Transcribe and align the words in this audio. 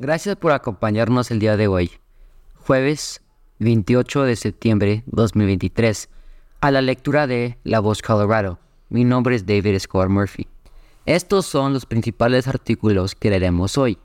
Gracias 0.00 0.36
por 0.36 0.52
acompañarnos 0.52 1.32
el 1.32 1.40
día 1.40 1.56
de 1.56 1.66
hoy, 1.66 1.90
jueves 2.54 3.20
28 3.58 4.22
de 4.22 4.36
septiembre 4.36 5.02
2023, 5.06 6.08
a 6.60 6.70
la 6.70 6.80
lectura 6.82 7.26
de 7.26 7.58
La 7.64 7.80
Voz 7.80 8.00
Colorado. 8.00 8.60
Mi 8.90 9.02
nombre 9.02 9.34
es 9.34 9.44
David 9.44 9.74
Escobar 9.74 10.08
Murphy. 10.08 10.46
Estos 11.04 11.46
son 11.46 11.72
los 11.72 11.84
principales 11.84 12.46
artículos 12.46 13.16
que 13.16 13.30
leeremos 13.30 13.76
hoy. 13.76 13.98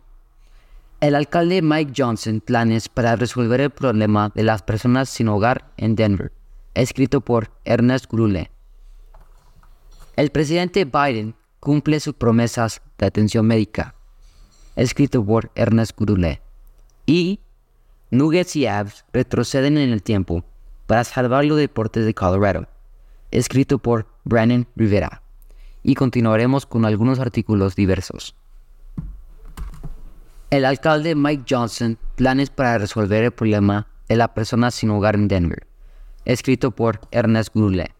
El 0.99 1.13
alcalde 1.13 1.61
Mike 1.61 1.93
Johnson 1.95 2.41
planes 2.41 2.89
para 2.89 3.15
resolver 3.15 3.61
el 3.61 3.69
problema 3.69 4.31
de 4.33 4.41
las 4.41 4.63
personas 4.63 5.09
sin 5.09 5.27
hogar 5.27 5.69
en 5.77 5.95
Denver, 5.95 6.31
escrito 6.73 7.21
por 7.21 7.51
Ernest 7.65 8.11
Grule. 8.11 8.49
El 10.15 10.31
presidente 10.31 10.85
Biden 10.85 11.35
cumple 11.59 11.99
sus 11.99 12.15
promesas 12.15 12.81
de 12.97 13.05
atención 13.05 13.45
médica, 13.45 13.93
escrito 14.75 15.25
por 15.25 15.51
Ernest 15.55 15.97
Grule. 15.97 16.41
Y 17.05 17.39
Nuggets 18.11 18.55
y 18.55 18.67
Avs 18.67 19.05
retroceden 19.11 19.77
en 19.77 19.91
el 19.91 20.03
tiempo 20.03 20.43
para 20.87 21.03
salvar 21.03 21.45
los 21.45 21.57
deportes 21.57 22.05
de 22.05 22.13
Colorado, 22.13 22.67
escrito 23.31 23.79
por 23.79 24.07
Brandon 24.23 24.67
Rivera. 24.75 25.21
Y 25.81 25.95
continuaremos 25.95 26.65
con 26.65 26.85
algunos 26.85 27.19
artículos 27.19 27.75
diversos. 27.75 28.35
El 30.49 30.65
alcalde 30.65 31.15
Mike 31.15 31.45
Johnson 31.49 31.97
planes 32.15 32.49
para 32.49 32.77
resolver 32.77 33.23
el 33.23 33.31
problema 33.31 33.87
de 34.07 34.15
la 34.15 34.33
persona 34.33 34.69
sin 34.69 34.91
hogar 34.91 35.15
en 35.15 35.27
Denver, 35.27 35.65
escrito 36.25 36.71
por 36.71 37.01
Ernest 37.11 37.53
Grule. 37.53 37.91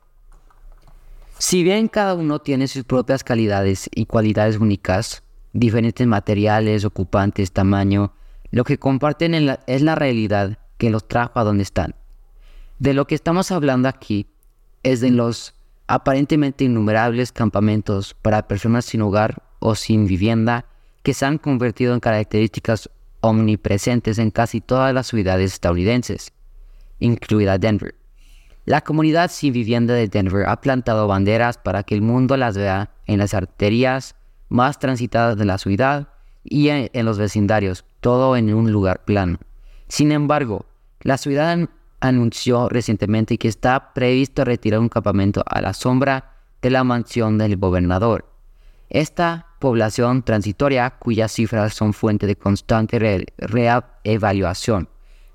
Si 1.39 1.63
bien 1.63 1.87
cada 1.87 2.13
uno 2.13 2.39
tiene 2.39 2.67
sus 2.67 2.83
propias 2.83 3.23
calidades 3.23 3.89
y 3.93 4.05
cualidades 4.05 4.57
únicas, 4.57 5.23
diferentes 5.53 6.05
materiales, 6.05 6.83
ocupantes, 6.83 7.51
tamaño, 7.51 8.13
lo 8.51 8.63
que 8.63 8.77
comparten 8.77 9.33
es 9.33 9.81
la 9.81 9.95
realidad 9.95 10.57
que 10.77 10.89
los 10.89 11.07
trajo 11.07 11.39
a 11.39 11.43
donde 11.43 11.63
están. 11.63 11.95
De 12.79 12.93
lo 12.93 13.07
que 13.07 13.15
estamos 13.15 13.51
hablando 13.51 13.87
aquí 13.87 14.27
es 14.81 14.99
de 14.99 15.11
los 15.11 15.55
aparentemente 15.87 16.65
innumerables 16.65 17.31
campamentos 17.31 18.15
para 18.21 18.47
personas 18.47 18.85
sin 18.85 19.01
hogar 19.01 19.43
o 19.59 19.75
sin 19.75 20.07
vivienda 20.07 20.65
que 21.03 21.13
se 21.13 21.25
han 21.25 21.37
convertido 21.37 21.93
en 21.93 21.99
características 21.99 22.89
omnipresentes 23.21 24.17
en 24.17 24.31
casi 24.31 24.59
todas 24.59 24.93
las 24.93 25.07
ciudades 25.07 25.53
estadounidenses, 25.53 26.33
incluida 26.99 27.57
Denver. 27.57 27.95
La 28.65 28.81
comunidad 28.81 29.29
sin 29.29 29.53
vivienda 29.53 29.93
de 29.93 30.07
Denver 30.07 30.47
ha 30.47 30.61
plantado 30.61 31.07
banderas 31.07 31.57
para 31.57 31.83
que 31.83 31.95
el 31.95 32.01
mundo 32.01 32.37
las 32.37 32.57
vea 32.57 32.91
en 33.05 33.19
las 33.19 33.33
arterias 33.33 34.15
más 34.53 34.77
transitadas 34.77 35.35
de 35.35 35.45
la 35.45 35.57
ciudad 35.57 36.09
y 36.43 36.69
en, 36.69 37.05
los 37.05 37.17
vecindarios, 37.17 37.85
todo 38.01 38.37
en 38.37 38.53
un 38.53 38.71
lugar 38.71 39.03
plano. 39.03 39.39
Sin 39.87 40.11
embargo, 40.11 40.67
la 41.01 41.17
ciudad 41.17 41.57
anunció 41.99 42.69
recientemente 42.69 43.39
que 43.39 43.47
está 43.47 43.93
previsto 43.93 44.45
retirar 44.45 44.79
un 44.79 44.89
campamento 44.89 45.43
a 45.47 45.59
la 45.59 45.73
sombra 45.73 46.35
de 46.61 46.69
la 46.69 46.83
mansión 46.83 47.39
del 47.39 47.57
gobernador. 47.57 48.29
Esta 48.89 49.47
población 49.59 50.21
transitoria, 50.21 50.91
cuyas 50.99 51.31
cifras 51.31 51.73
son 51.73 51.93
fuente 51.93 52.27
de 52.27 52.35
constante 52.35 53.25
reevaluación, 53.37 54.87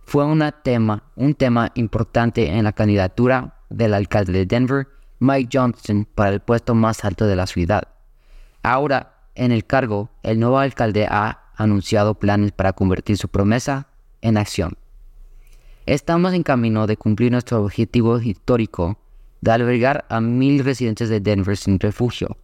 fue 0.05 0.25
un 0.25 1.34
tema 1.34 1.72
importante 1.75 2.48
en 2.50 2.62
la 2.62 2.72
candidatura 2.72 3.56
del 3.69 3.94
alcalde 3.94 4.32
de 4.32 4.47
Denver, 4.47 4.86
Mike 5.19 5.50
Johnson, 5.53 6.06
para 6.14 6.30
el 6.30 6.41
puesto 6.41 6.77
más 6.77 7.05
alto 7.05 7.27
de 7.27 7.34
la 7.34 7.48
ciudad. 7.48 7.97
Ahora, 8.62 9.14
en 9.34 9.52
el 9.52 9.64
cargo, 9.64 10.10
el 10.22 10.40
nuevo 10.40 10.58
alcalde 10.58 11.06
ha 11.08 11.52
anunciado 11.56 12.14
planes 12.14 12.52
para 12.52 12.72
convertir 12.72 13.16
su 13.16 13.28
promesa 13.28 13.88
en 14.20 14.36
acción. 14.36 14.76
Estamos 15.86 16.34
en 16.34 16.42
camino 16.42 16.86
de 16.86 16.96
cumplir 16.96 17.32
nuestro 17.32 17.62
objetivo 17.62 18.20
histórico 18.20 18.98
de 19.40 19.52
albergar 19.52 20.04
a 20.08 20.20
mil 20.20 20.64
residentes 20.64 21.08
de 21.08 21.20
Denver 21.20 21.56
sin 21.56 21.80
refugio, 21.80 22.36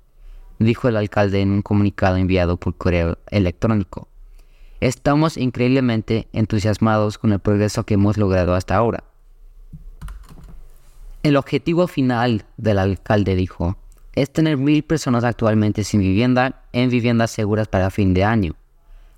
dijo 0.58 0.88
el 0.88 0.96
alcalde 0.96 1.40
en 1.40 1.50
un 1.50 1.62
comunicado 1.62 2.16
enviado 2.16 2.56
por 2.56 2.76
correo 2.76 3.18
electrónico. 3.30 4.08
Estamos 4.80 5.36
increíblemente 5.36 6.28
entusiasmados 6.32 7.18
con 7.18 7.32
el 7.32 7.40
progreso 7.40 7.84
que 7.84 7.94
hemos 7.94 8.16
logrado 8.16 8.54
hasta 8.54 8.76
ahora. 8.76 9.04
El 11.22 11.36
objetivo 11.36 11.86
final 11.86 12.44
del 12.56 12.78
alcalde 12.78 13.34
dijo, 13.34 13.76
es 14.14 14.32
tener 14.32 14.56
mil 14.56 14.82
personas 14.84 15.24
actualmente 15.24 15.84
sin 15.84 16.00
vivienda 16.00 16.62
en 16.72 16.90
viviendas 16.90 17.30
seguras 17.30 17.68
para 17.68 17.90
fin 17.90 18.14
de 18.14 18.24
año. 18.24 18.54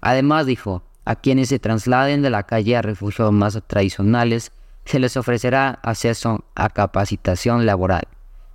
Además 0.01 0.47
dijo, 0.47 0.83
a 1.05 1.17
quienes 1.17 1.51
se 1.51 1.59
trasladen 1.59 2.23
de 2.23 2.31
la 2.31 2.45
calle 2.45 2.77
a 2.77 2.83
refugios 2.83 3.33
más 3.33 3.61
tradicionales 3.67 4.53
se 4.85 4.99
les 4.99 5.17
ofrecerá 5.17 5.79
acceso 5.83 6.45
a 6.55 6.69
capacitación 6.71 7.67
laboral, 7.67 8.05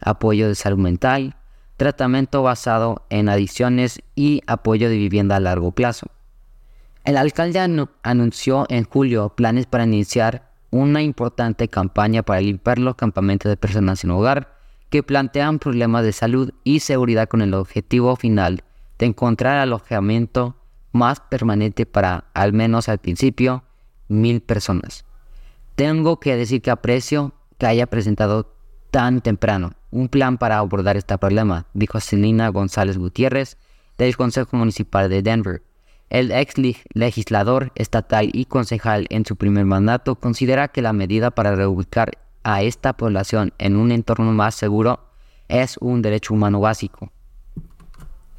apoyo 0.01 0.47
de 0.47 0.55
salud 0.55 0.79
mental, 0.79 1.35
tratamiento 1.77 2.43
basado 2.43 3.03
en 3.09 3.29
adicciones 3.29 4.01
y 4.15 4.41
apoyo 4.47 4.89
de 4.89 4.97
vivienda 4.97 5.37
a 5.37 5.39
largo 5.39 5.71
plazo. 5.71 6.07
El 7.03 7.17
alcalde 7.17 7.87
anunció 8.03 8.65
en 8.69 8.83
julio 8.83 9.29
planes 9.29 9.65
para 9.65 9.85
iniciar 9.85 10.51
una 10.69 11.01
importante 11.01 11.67
campaña 11.67 12.23
para 12.23 12.41
limpiar 12.41 12.79
los 12.79 12.95
campamentos 12.95 13.49
de 13.49 13.57
personas 13.57 13.99
sin 13.99 14.11
hogar 14.11 14.60
que 14.91 15.01
plantean 15.01 15.57
problemas 15.57 16.03
de 16.03 16.11
salud 16.11 16.51
y 16.63 16.81
seguridad 16.81 17.27
con 17.27 17.41
el 17.41 17.53
objetivo 17.53 18.15
final 18.17 18.63
de 18.99 19.07
encontrar 19.07 19.57
alojamiento 19.57 20.57
más 20.91 21.21
permanente 21.21 21.85
para, 21.85 22.25
al 22.33 22.51
menos 22.51 22.89
al 22.89 22.99
principio, 22.99 23.63
mil 24.09 24.41
personas. 24.41 25.05
Tengo 25.75 26.19
que 26.19 26.35
decir 26.35 26.61
que 26.61 26.71
aprecio 26.71 27.33
que 27.57 27.65
haya 27.65 27.87
presentado 27.87 28.53
tan 28.91 29.21
temprano 29.21 29.71
un 29.91 30.09
plan 30.09 30.37
para 30.37 30.57
abordar 30.57 30.97
este 30.97 31.17
problema, 31.17 31.67
dijo 31.73 31.99
Selina 32.01 32.49
González 32.49 32.97
Gutiérrez 32.97 33.57
del 33.97 34.17
Consejo 34.17 34.57
Municipal 34.57 35.09
de 35.09 35.21
Denver. 35.21 35.63
El 36.09 36.31
ex 36.31 36.55
legislador 36.93 37.71
estatal 37.75 38.29
y 38.33 38.43
concejal 38.43 39.07
en 39.09 39.25
su 39.25 39.37
primer 39.37 39.65
mandato 39.65 40.15
considera 40.15 40.67
que 40.67 40.81
la 40.81 40.91
medida 40.91 41.31
para 41.31 41.55
reubicar 41.55 42.17
a 42.43 42.61
esta 42.63 42.93
población 42.93 43.53
en 43.57 43.75
un 43.75 43.91
entorno 43.91 44.31
más 44.31 44.55
seguro 44.55 44.99
es 45.47 45.77
un 45.77 46.01
derecho 46.01 46.33
humano 46.33 46.59
básico. 46.59 47.11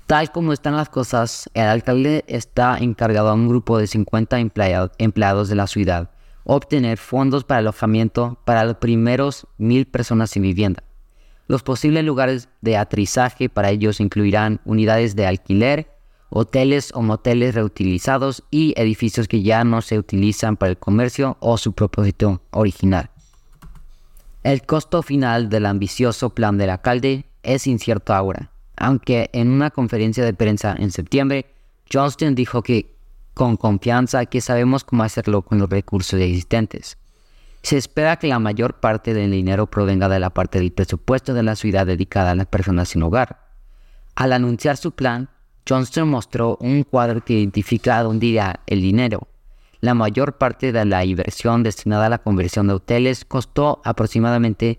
Tal 0.07 0.31
como 0.33 0.53
están 0.53 0.77
las 0.77 0.89
cosas, 0.89 1.49
el 1.55 1.65
alcalde 1.65 2.25
está 2.27 2.79
encargado 2.79 3.29
a 3.29 3.35
un 3.35 3.49
grupo 3.49 3.79
de 3.79 3.87
50 3.87 4.39
empleados 4.99 5.49
de 5.49 5.55
la 5.55 5.67
ciudad 5.67 6.11
obtener 6.45 6.99
fondos 6.99 7.45
para 7.45 7.59
alojamiento 7.59 8.39
para 8.45 8.65
los 8.65 8.77
primeros 8.77 9.47
mil 9.59 9.87
personas 9.87 10.31
sin 10.31 10.43
vivienda. 10.43 10.83
Los 11.49 11.63
posibles 11.63 12.05
lugares 12.05 12.49
de 12.61 12.77
aterrizaje 12.77 13.49
para 13.49 13.71
ellos 13.71 14.01
incluirán 14.01 14.61
unidades 14.65 15.17
de 15.17 15.27
alquiler, 15.27 15.91
hoteles 16.31 16.93
o 16.95 17.03
moteles 17.03 17.55
reutilizados 17.55 18.43
y 18.51 18.73
edificios 18.77 19.29
que 19.29 19.43
ya 19.43 19.65
no 19.65 19.83
se 19.83 19.99
utilizan 19.99 20.57
para 20.57 20.71
el 20.71 20.79
comercio 20.79 21.37
o 21.41 21.59
su 21.59 21.73
propósito 21.73 22.41
original. 22.51 23.11
El 24.43 24.63
costo 24.63 25.03
final 25.03 25.49
del 25.49 25.67
ambicioso 25.67 26.31
plan 26.31 26.59
del 26.59 26.71
alcalde 26.71 27.27
es 27.45 27.69
incierto 27.69 28.13
ahora, 28.13 28.51
aunque 28.77 29.31
en 29.33 29.49
una 29.49 29.71
conferencia 29.71 30.25
de 30.25 30.35
prensa 30.35 30.75
en 30.77 30.91
septiembre, 30.91 31.47
Johnston 31.93 32.35
dijo 32.35 32.61
que 32.63 32.97
con 33.35 33.57
confianza 33.57 34.27
que 34.27 34.41
sabemos 34.41 34.83
cómo 34.83 35.05
hacerlo 35.05 35.43
con 35.43 35.59
los 35.59 35.71
recursos 35.71 36.19
existentes. 36.19 36.99
Se 37.63 37.77
espera 37.77 38.17
que 38.17 38.27
la 38.27 38.41
mayor 38.41 38.81
parte 38.81 39.15
del 39.15 39.31
dinero 39.31 39.69
provenga 39.69 40.09
de 40.09 40.19
la 40.19 40.31
parte 40.31 40.59
del 40.59 40.73
presupuesto 40.73 41.35
de 41.35 41.45
la 41.45 41.55
ciudad 41.55 41.87
dedicada 41.87 42.33
a 42.33 42.35
las 42.35 42.47
personas 42.47 42.89
sin 42.89 43.05
hogar. 43.05 43.47
Al 44.17 44.33
anunciar 44.33 44.77
su 44.77 44.91
plan, 44.91 45.29
Johnston 45.69 46.09
mostró 46.09 46.57
un 46.61 46.83
cuadro 46.83 47.25
que 47.25 47.35
identifica 47.35 48.03
dónde 48.03 48.27
irá 48.27 48.61
el 48.67 48.81
dinero 48.81 49.29
la 49.83 49.95
mayor 49.95 50.39
parte 50.39 50.71
de 50.71 50.85
la 50.85 51.05
inversión 51.05 51.65
destinada 51.65 52.07
a 52.07 52.09
la 52.09 52.23
conversión 52.23 52.69
de 52.69 52.75
hoteles 52.75 53.25
costó 53.25 53.83
aproximadamente 53.85 54.79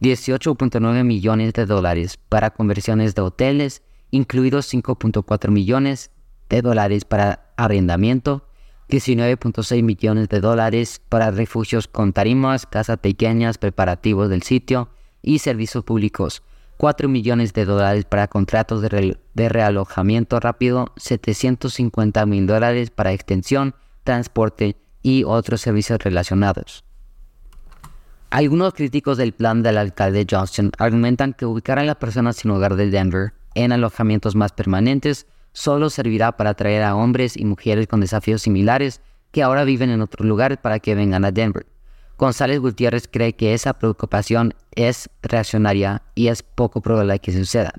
18.9 0.00 1.02
millones 1.02 1.52
de 1.54 1.66
dólares 1.66 2.18
para 2.28 2.50
conversiones 2.50 3.16
de 3.16 3.22
hoteles, 3.22 3.82
incluidos 4.12 4.72
5.4 4.72 5.50
millones 5.50 6.12
de 6.48 6.62
dólares 6.62 7.04
para 7.04 7.52
arrendamiento, 7.56 8.46
19.6 8.90 9.82
millones 9.82 10.28
de 10.28 10.40
dólares 10.40 11.02
para 11.08 11.32
refugios 11.32 11.88
con 11.88 12.12
tarimas, 12.12 12.64
casas 12.64 12.98
pequeñas, 12.98 13.58
preparativos 13.58 14.28
del 14.30 14.44
sitio 14.44 14.88
y 15.20 15.40
servicios 15.40 15.82
públicos, 15.82 16.44
4 16.76 17.08
millones 17.08 17.54
de 17.54 17.64
dólares 17.64 18.04
para 18.04 18.28
contratos 18.28 18.82
de, 18.82 19.48
realojamiento 19.48 20.38
rápido, 20.38 20.92
750 20.96 22.24
mil 22.26 22.46
dólares 22.46 22.90
para 22.90 23.12
extensión 23.12 23.74
transporte 24.04 24.76
y 25.02 25.24
otros 25.24 25.60
servicios 25.60 25.98
relacionados. 25.98 26.84
Algunos 28.30 28.74
críticos 28.74 29.16
del 29.18 29.32
plan 29.32 29.62
del 29.62 29.78
alcalde 29.78 30.26
Johnson 30.28 30.72
argumentan 30.78 31.34
que 31.34 31.46
ubicar 31.46 31.78
a 31.78 31.84
las 31.84 31.96
personas 31.96 32.36
sin 32.36 32.50
hogar 32.50 32.74
de 32.76 32.90
Denver 32.90 33.32
en 33.54 33.72
alojamientos 33.72 34.34
más 34.34 34.52
permanentes 34.52 35.26
solo 35.52 35.88
servirá 35.88 36.36
para 36.36 36.50
atraer 36.50 36.82
a 36.82 36.96
hombres 36.96 37.36
y 37.36 37.44
mujeres 37.44 37.86
con 37.86 38.00
desafíos 38.00 38.42
similares 38.42 39.00
que 39.30 39.42
ahora 39.42 39.64
viven 39.64 39.90
en 39.90 40.02
otro 40.02 40.24
lugar 40.24 40.60
para 40.60 40.80
que 40.80 40.94
vengan 40.94 41.24
a 41.24 41.32
Denver. 41.32 41.66
González 42.18 42.60
Gutiérrez 42.60 43.08
cree 43.08 43.34
que 43.34 43.54
esa 43.54 43.74
preocupación 43.74 44.54
es 44.72 45.10
reaccionaria 45.22 46.02
y 46.14 46.28
es 46.28 46.42
poco 46.42 46.80
probable 46.80 47.18
que 47.18 47.32
suceda. 47.32 47.72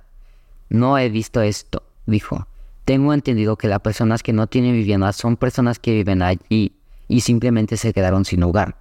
No 0.70 0.98
he 0.98 1.10
visto 1.10 1.42
esto, 1.42 1.84
dijo. 2.06 2.48
Tengo 2.86 3.14
entendido 3.14 3.58
que 3.58 3.68
las 3.68 3.80
personas 3.80 4.22
que 4.22 4.32
no 4.32 4.46
tienen 4.46 4.74
vivienda 4.74 5.12
son 5.12 5.38
personas 5.38 5.80
que 5.80 5.92
viven 5.92 6.22
allí 6.22 6.78
y 7.08 7.22
simplemente 7.22 7.78
se 7.78 7.94
quedaron 7.94 8.26
sin 8.26 8.44
hogar. 8.44 8.78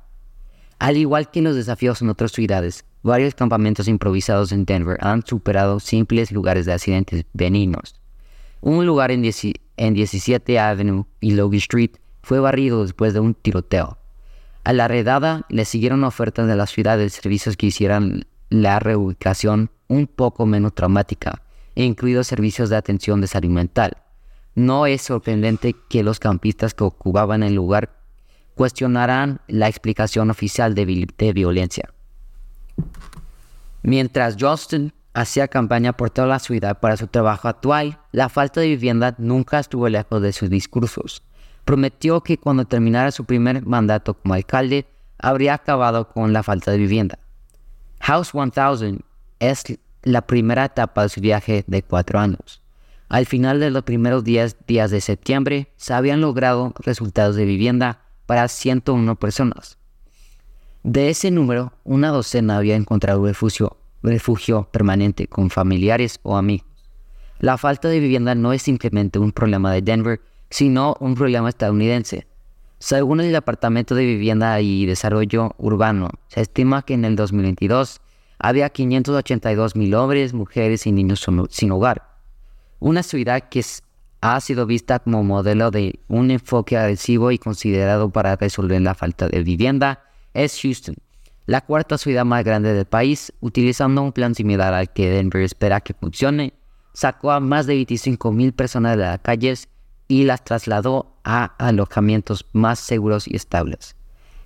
Al 0.79 0.99
igual 0.99 1.31
que 1.31 1.41
los 1.41 1.57
desafíos 1.57 2.03
en 2.03 2.11
otras 2.11 2.33
ciudades, 2.33 2.85
varios 3.03 3.35
campamentos 3.35 3.89
improvisados 3.89 4.53
en 4.53 4.67
Denver 4.67 4.99
han 5.01 5.25
superado 5.25 5.81
simples 5.81 6.33
lugares 6.33 6.67
de 6.67 6.75
accidentes 6.75 7.25
benignos. 7.33 7.99
Un 8.61 8.85
lugar 8.85 9.11
en, 9.11 9.23
17 9.23 10.59
Avenue 10.59 11.07
y 11.21 11.33
Logan 11.33 11.59
Street 11.59 11.93
fue 12.23 12.41
barrido 12.41 12.83
después 12.83 13.15
de 13.15 13.21
un 13.21 13.35
tiroteo. 13.35 13.97
A 14.65 14.73
la 14.75 14.87
redada 14.87 15.47
le 15.49 15.65
siguieron 15.65 16.05
ofertas 16.05 16.47
de 16.47 16.57
la 16.57 16.67
ciudad 16.67 16.99
de 16.99 17.09
servicios 17.09 17.57
que 17.57 17.67
hicieran 17.67 18.27
la 18.51 18.81
reubicación 18.81 19.71
un 19.89 20.07
poco 20.07 20.45
menos 20.47 20.75
traumática, 20.75 21.43
incluidos 21.83 22.27
servicios 22.27 22.71
de 22.71 22.77
atención 22.77 23.21
de 23.21 23.27
salud 23.27 23.51
mental. 23.51 23.97
No 24.55 24.87
es 24.87 25.03
sorprendente 25.03 25.75
que 25.89 26.03
los 26.03 26.21
campistas 26.21 26.75
que 26.75 26.85
ocupaban 26.85 27.43
el 27.43 27.55
lugar 27.55 27.91
cuestionaran 28.55 29.41
la 29.49 29.69
explicación 29.69 30.31
oficial 30.31 30.75
de, 30.75 31.09
de 31.19 31.33
violencia. 31.33 31.93
Mientras 33.83 34.37
Johnston 34.39 34.93
hacía 35.13 35.49
campaña 35.49 35.93
por 35.93 36.11
toda 36.11 36.29
la 36.29 36.39
ciudad 36.39 36.81
para 36.81 36.97
su 36.97 37.07
trabajo 37.07 37.49
actual, 37.49 37.99
la 38.13 38.29
falta 38.29 38.61
de 38.61 38.69
vivienda 38.69 39.15
nunca 39.19 39.59
estuvo 39.59 39.89
lejos 39.89 40.23
de 40.23 40.33
sus 40.33 40.51
discursos. 40.51 41.23
Prometió 41.65 42.21
que 42.21 42.39
cuando 42.39 42.65
terminara 42.65 43.11
su 43.11 43.25
primer 43.25 43.65
mandato 43.65 44.15
como 44.15 44.35
alcalde, 44.35 44.87
habría 45.19 45.55
acabado 45.55 46.09
con 46.09 46.33
la 46.33 46.43
falta 46.43 46.71
de 46.71 46.79
vivienda. 46.79 47.19
House 48.01 48.35
1000 48.35 49.05
es 49.39 49.65
la 50.05 50.23
primera 50.23 50.67
etapa 50.67 51.03
de 51.03 51.09
su 51.09 51.21
viaje 51.21 51.65
de 51.67 51.83
cuatro 51.83 52.19
años. 52.19 52.63
Al 53.09 53.27
final 53.27 53.61
de 53.61 53.71
los 53.71 53.83
primeros 53.83 54.25
10 54.25 54.57
días 54.67 54.91
de 54.91 55.01
septiembre, 55.01 55.73
se 55.77 55.93
habían 55.93 56.21
logrado 56.21 56.73
resultados 56.79 57.37
de 57.37 57.45
vivienda 57.45 58.03
para 58.27 58.49
101 58.49 59.17
personas. 59.17 59.79
De 60.83 61.11
ese 61.11 61.31
número, 61.31 61.73
una 61.85 62.09
docena 62.09 62.59
había 62.59 62.77
encontrado 62.77 63.25
refugio 63.25 63.79
refugio 64.03 64.69
permanente 64.71 65.27
con 65.27 65.49
familiares 65.49 66.21
o 66.23 66.37
amigos. 66.37 66.67
La 67.39 67.59
falta 67.59 67.89
de 67.89 68.01
vivienda 68.01 68.35
no 68.35 68.53
es 68.53 68.63
simplemente 68.63 69.19
un 69.19 69.33
problema 69.33 69.73
de 69.73 69.83
Denver, 69.83 70.21
sino 70.51 70.97
un 71.01 71.15
problema 71.15 71.49
estadounidense. 71.49 72.27
Según 72.79 73.21
el 73.21 73.33
Departamento 73.33 73.95
de 73.95 74.05
Vivienda 74.05 74.61
y 74.61 74.85
Desarrollo 74.85 75.55
Urbano, 75.57 76.11
se 76.29 76.43
estima 76.43 76.83
que 76.83 76.95
en 76.95 77.05
el 77.07 77.17
2022 77.17 78.01
había 78.45 78.69
582 78.69 79.75
mil 79.75 79.95
hombres, 79.95 80.35
mujeres 80.35 80.87
y 80.87 80.93
niños 80.93 81.27
sin 81.49 81.71
hogar. 81.71 82.03
Una 82.79 83.03
ciudad 83.03 83.49
que 83.49 83.65
ha 84.21 84.39
sido 84.43 84.67
vista 84.67 84.99
como 84.99 85.25
modelo 85.25 85.71
de 85.71 85.99
un 86.09 86.31
enfoque 86.31 86.77
agresivo 86.77 87.31
y 87.31 87.39
considerado 87.39 88.11
para 88.11 88.37
resolver 88.37 88.83
la 88.83 88.95
falta 88.95 89.29
de 89.29 89.43
vivienda 89.43 90.05
es 90.35 90.61
Houston, 90.61 90.95
la 91.47 91.63
cuarta 91.63 91.97
ciudad 91.97 92.27
más 92.27 92.45
grande 92.45 92.75
del 92.75 92.85
país, 92.85 93.33
utilizando 93.41 94.03
un 94.03 94.13
plan 94.13 94.35
similar 94.35 94.75
al 94.75 94.93
que 94.93 95.09
Denver 95.09 95.41
espera 95.41 95.81
que 95.81 95.95
funcione, 95.95 96.53
sacó 96.93 97.33
a 97.33 97.41
más 97.41 97.67
de 97.67 97.77
25.000 97.77 98.53
personas 98.53 98.99
de 98.99 99.05
las 99.05 99.21
calles 99.21 99.69
y 100.07 100.25
las 100.25 100.45
trasladó 100.45 101.17
a 101.25 101.45
alojamientos 101.57 102.45
más 102.53 102.79
seguros 102.79 103.27
y 103.27 103.37
estables. 103.37 103.97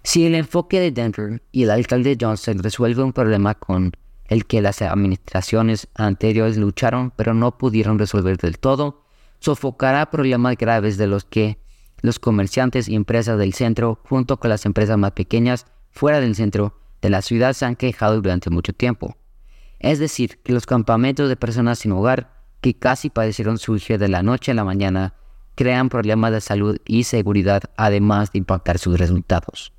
Si 0.02 0.26
el 0.26 0.34
enfoque 0.34 0.80
de 0.80 0.90
Denver 0.90 1.42
y 1.52 1.64
el 1.64 1.70
alcalde 1.70 2.16
Johnson 2.20 2.58
resuelve 2.60 3.02
un 3.02 3.12
problema 3.12 3.54
con 3.54 3.92
el 4.26 4.46
que 4.46 4.62
las 4.62 4.80
administraciones 4.82 5.88
anteriores 5.94 6.56
lucharon 6.56 7.12
pero 7.16 7.34
no 7.34 7.58
pudieron 7.58 7.98
resolver 7.98 8.36
del 8.36 8.58
todo, 8.58 9.02
sofocará 9.40 10.10
problemas 10.10 10.56
graves 10.56 10.96
de 10.98 11.06
los 11.06 11.24
que 11.24 11.58
los 12.00 12.18
comerciantes 12.18 12.88
y 12.88 12.94
empresas 12.94 13.38
del 13.38 13.54
centro, 13.54 14.00
junto 14.04 14.38
con 14.38 14.50
las 14.50 14.64
empresas 14.66 14.96
más 14.96 15.12
pequeñas 15.12 15.66
fuera 15.90 16.20
del 16.20 16.36
centro, 16.36 16.78
de 17.02 17.10
la 17.10 17.22
ciudad 17.22 17.52
se 17.52 17.64
han 17.64 17.76
quejado 17.76 18.20
durante 18.20 18.50
mucho 18.50 18.72
tiempo. 18.72 19.16
Es 19.80 19.98
decir, 19.98 20.38
que 20.42 20.52
los 20.52 20.66
campamentos 20.66 21.28
de 21.28 21.36
personas 21.36 21.80
sin 21.80 21.92
hogar, 21.92 22.32
que 22.60 22.74
casi 22.74 23.10
padecieron 23.10 23.58
surgir 23.58 23.98
de 23.98 24.08
la 24.08 24.22
noche 24.22 24.52
a 24.52 24.54
la 24.54 24.64
mañana, 24.64 25.14
crean 25.54 25.88
problemas 25.88 26.32
de 26.32 26.40
salud 26.40 26.78
y 26.84 27.04
seguridad, 27.04 27.62
además 27.76 28.32
de 28.32 28.38
impactar 28.38 28.78
sus 28.78 28.98
resultados. 28.98 29.72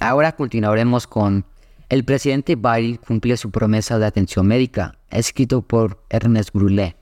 Ahora 0.00 0.32
continuaremos 0.32 1.06
con 1.06 1.46
El 1.88 2.04
presidente 2.04 2.54
Biden 2.54 2.96
cumple 2.96 3.36
su 3.36 3.50
promesa 3.50 3.98
de 3.98 4.04
atención 4.04 4.46
médica, 4.46 4.98
escrito 5.10 5.62
por 5.62 6.04
Ernest 6.10 6.52
Brulé. 6.52 6.96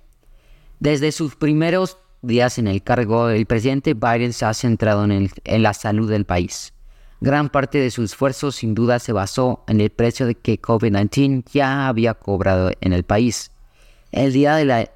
Desde 0.79 1.11
sus 1.11 1.35
primeros 1.35 1.99
días 2.23 2.59
en 2.59 2.69
el 2.69 2.83
cargo, 2.83 3.31
el 3.31 3.47
presidente 3.47 3.95
Biden 3.95 4.33
se 4.33 4.45
ha 4.45 4.55
centrado 4.55 5.05
en, 5.05 5.29
la 5.45 5.75
salud 5.75 6.09
del 6.09 6.25
país. 6.25 6.73
Gran 7.21 7.49
parte 7.49 7.79
de 7.79 7.91
su 7.91 8.05
esfuerzo 8.05 8.53
sin 8.53 8.75
duda 8.75 9.01
se 9.01 9.13
basó 9.13 9.65
en 9.67 9.81
el 9.81 9.91
precio 9.91 10.27
de 10.27 10.37
que 10.37 10.61
COVID-19 10.61 11.45
ya 11.53 11.89
había 11.89 12.15
cobrado 12.15 12.71
en 12.81 12.93
el 12.93 13.03
país. 13.03 13.51
El 14.13 14.33
día 14.33 14.55
de 14.55 14.67
la 14.67 14.91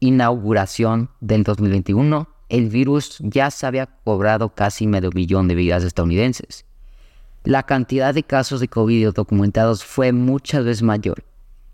inauguración 0.00 1.10
del 1.20 1.42
2021, 1.42 2.28
el 2.48 2.68
virus 2.70 3.18
ya 3.20 3.50
se 3.50 3.66
había 3.66 3.86
cobrado 3.86 4.54
casi 4.54 4.86
medio 4.86 5.10
millón 5.12 5.48
de 5.48 5.54
vidas 5.54 5.84
estadounidenses. 5.84 6.64
La 7.44 7.64
cantidad 7.64 8.14
de 8.14 8.22
casos 8.22 8.60
de 8.60 8.68
COVID 8.68 9.10
documentados 9.12 9.84
fue 9.84 10.12
muchas 10.12 10.64
veces 10.64 10.82
mayor. 10.82 11.26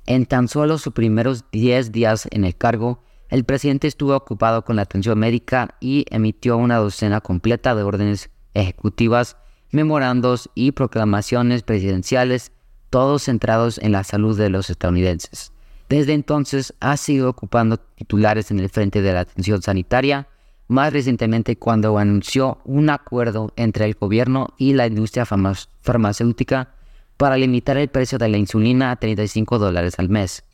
En 0.05 0.27
tan 0.27 0.49
solo 0.49 0.79
sus 0.79 0.93
primeros 0.93 1.45
10 1.53 1.93
días 1.93 2.27
en 2.33 2.45
el 2.45 2.57
cargo, 2.57 3.05
el 3.29 3.45
presidente 3.45 3.87
estuvo 3.87 4.17
ocupado 4.17 4.65
con 4.65 4.75
la 4.75 4.83
atención 4.83 5.17
médica 5.17 5.77
y 5.79 6.07
emitió 6.11 6.57
una 6.57 6.79
docena 6.79 7.21
completa 7.21 7.77
de 7.77 7.85
órdenes 7.85 8.31
ejecutivas 8.53 9.37
memorandos 9.71 10.51
y 10.57 10.73
proclamaciones 10.73 11.63
presidenciales, 11.63 12.51
todos 12.91 13.23
centrados 13.23 13.79
en 13.79 13.93
la 13.93 14.03
salud 14.03 14.37
de 14.37 14.51
los 14.51 14.71
estadounidenses. 14.71 15.53
Desde 15.89 16.15
entonces 16.15 16.75
ha 16.81 16.97
sido 16.97 17.31
ocupando 17.31 17.77
titulares 17.77 18.51
en 18.51 18.59
el 18.59 18.71
frente 18.71 19.03
de 19.03 19.13
la 19.13 19.21
atención 19.21 19.63
sanitaria, 19.63 20.27
más 20.71 20.93
recientemente 20.93 21.57
cuando 21.57 21.99
anunció 21.99 22.59
un 22.65 22.91
acuerdo 22.91 23.53
entre 23.57 23.87
el 23.87 23.95
gobierno 23.95 24.55
y 24.57 24.73
la 24.73 24.87
industria 24.87 25.27
farmacéutica 25.27 26.69
para 27.17 27.37
limitar 27.37 27.77
el 27.77 27.89
precio 27.89 28.19
de 28.19 28.29
la 28.29 28.39
insulina 28.39 28.93
a 28.93 28.97
35 28.97 29.59
dólares 29.59 29.99
al 29.99 30.09
mes. 30.09 30.45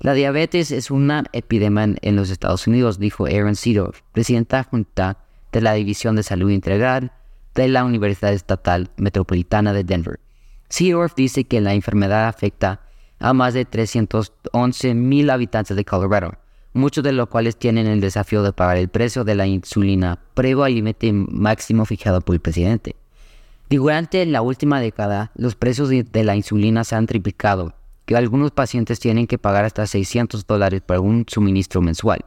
La 0.00 0.14
diabetes 0.14 0.72
es 0.72 0.90
una 0.90 1.24
epidemia 1.32 1.94
en 2.02 2.16
los 2.16 2.30
Estados 2.30 2.66
Unidos, 2.66 2.98
dijo 2.98 3.26
Aaron 3.26 3.54
Seedorf, 3.54 4.00
presidenta 4.10 4.64
junta 4.64 5.18
de 5.52 5.60
la 5.60 5.74
División 5.74 6.16
de 6.16 6.24
Salud 6.24 6.50
Integral 6.50 7.12
de 7.54 7.68
la 7.68 7.84
Universidad 7.84 8.32
Estatal 8.32 8.90
Metropolitana 8.96 9.72
de 9.72 9.84
Denver. 9.84 10.18
Seedorf 10.68 11.14
dice 11.14 11.44
que 11.44 11.60
la 11.60 11.74
enfermedad 11.74 12.26
afecta 12.26 12.80
a 13.20 13.32
más 13.34 13.54
de 13.54 13.66
311 13.66 14.94
mil 14.94 15.30
habitantes 15.30 15.76
de 15.76 15.84
Colorado, 15.84 16.32
muchos 16.72 17.04
de 17.04 17.12
los 17.12 17.28
cuales 17.28 17.56
tienen 17.56 17.86
el 17.86 18.00
desafío 18.00 18.42
de 18.42 18.52
pagar 18.52 18.76
el 18.76 18.88
precio 18.88 19.24
de 19.24 19.34
la 19.34 19.46
insulina 19.46 20.18
previo 20.34 20.64
al 20.64 20.74
límite 20.74 21.12
máximo 21.12 21.84
fijado 21.84 22.20
por 22.20 22.34
el 22.34 22.40
presidente. 22.40 22.96
Durante 23.68 24.26
la 24.26 24.42
última 24.42 24.80
década, 24.80 25.30
los 25.36 25.54
precios 25.54 25.88
de 25.88 26.24
la 26.24 26.34
insulina 26.34 26.82
se 26.84 26.96
han 26.96 27.06
triplicado, 27.06 27.74
que 28.04 28.16
algunos 28.16 28.50
pacientes 28.50 28.98
tienen 28.98 29.26
que 29.26 29.38
pagar 29.38 29.64
hasta 29.64 29.86
600 29.86 30.46
dólares 30.46 30.82
por 30.84 30.98
un 30.98 31.24
suministro 31.28 31.80
mensual. 31.80 32.24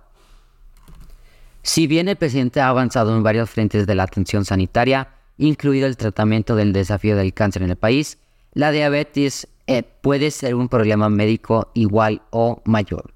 Si 1.61 1.87
bien 1.87 2.07
el 2.07 2.15
presidente 2.15 2.61
ha 2.61 2.67
avanzado 2.67 3.15
en 3.15 3.23
varios 3.23 3.49
frentes 3.49 3.87
de 3.87 3.95
la 3.95 4.03
atención 4.03 4.45
sanitaria, 4.45 5.09
incluido 5.37 5.87
el 5.87 5.97
tratamiento 5.97 6.55
del 6.55 6.73
desafío 6.73 7.15
del 7.15 7.33
cáncer 7.33 7.63
en 7.63 7.71
el 7.71 7.75
país, 7.75 8.17
la 8.53 8.71
diabetes 8.71 9.47
eh, 9.67 9.83
puede 9.83 10.29
ser 10.31 10.55
un 10.55 10.69
problema 10.69 11.09
médico 11.09 11.71
igual 11.73 12.21
o 12.29 12.61
mayor. 12.65 13.12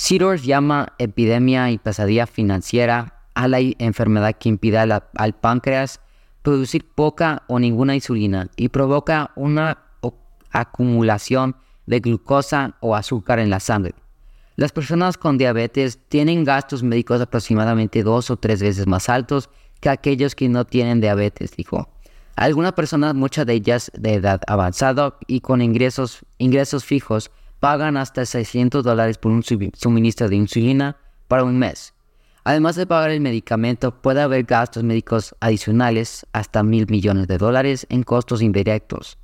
Seedorf 0.00 0.44
llama 0.44 0.94
epidemia 0.96 1.70
y 1.70 1.76
pesadilla 1.76 2.26
financiera 2.26 3.20
a 3.34 3.48
la 3.48 3.58
enfermedad 3.60 4.34
que 4.34 4.48
impide 4.48 4.78
al 4.78 5.34
páncreas 5.34 6.00
producir 6.40 6.88
poca 6.88 7.42
o 7.48 7.58
ninguna 7.58 7.94
insulina 7.94 8.48
y 8.56 8.70
provoca 8.70 9.30
una 9.36 9.76
acumulación 10.52 11.54
de 11.84 12.00
glucosa 12.00 12.76
o 12.80 12.96
azúcar 12.96 13.40
en 13.40 13.50
la 13.50 13.60
sangre. 13.60 13.94
Las 14.56 14.72
personas 14.72 15.18
con 15.18 15.36
diabetes 15.36 15.98
tienen 16.08 16.44
gastos 16.44 16.82
médicos 16.82 17.20
aproximadamente 17.20 18.02
dos 18.02 18.30
o 18.30 18.38
tres 18.38 18.62
veces 18.62 18.86
más 18.86 19.10
altos 19.10 19.50
que 19.80 19.90
aquellos 19.90 20.34
que 20.34 20.48
no 20.48 20.64
tienen 20.64 21.02
diabetes, 21.02 21.54
dijo. 21.54 21.90
Algunas 22.36 22.72
personas, 22.72 23.14
muchas 23.14 23.44
de 23.44 23.52
ellas 23.52 23.92
de 23.94 24.14
edad 24.14 24.40
avanzada 24.46 25.18
y 25.26 25.40
con 25.40 25.60
ingresos, 25.60 26.24
ingresos 26.38 26.86
fijos, 26.86 27.30
pagan 27.60 27.96
hasta 27.96 28.24
600 28.24 28.82
dólares 28.82 29.18
por 29.18 29.32
un 29.32 29.42
suministro 29.42 30.28
de 30.28 30.36
insulina 30.36 30.96
para 31.28 31.44
un 31.44 31.58
mes. 31.58 31.94
Además 32.42 32.74
de 32.74 32.86
pagar 32.86 33.10
el 33.10 33.20
medicamento, 33.20 34.00
puede 34.00 34.22
haber 34.22 34.44
gastos 34.44 34.82
médicos 34.82 35.36
adicionales 35.40 36.26
hasta 36.32 36.62
mil 36.62 36.86
millones 36.88 37.28
de 37.28 37.36
dólares 37.36 37.86
en 37.90 38.02
costos 38.02 38.40
indirectos. 38.40 39.18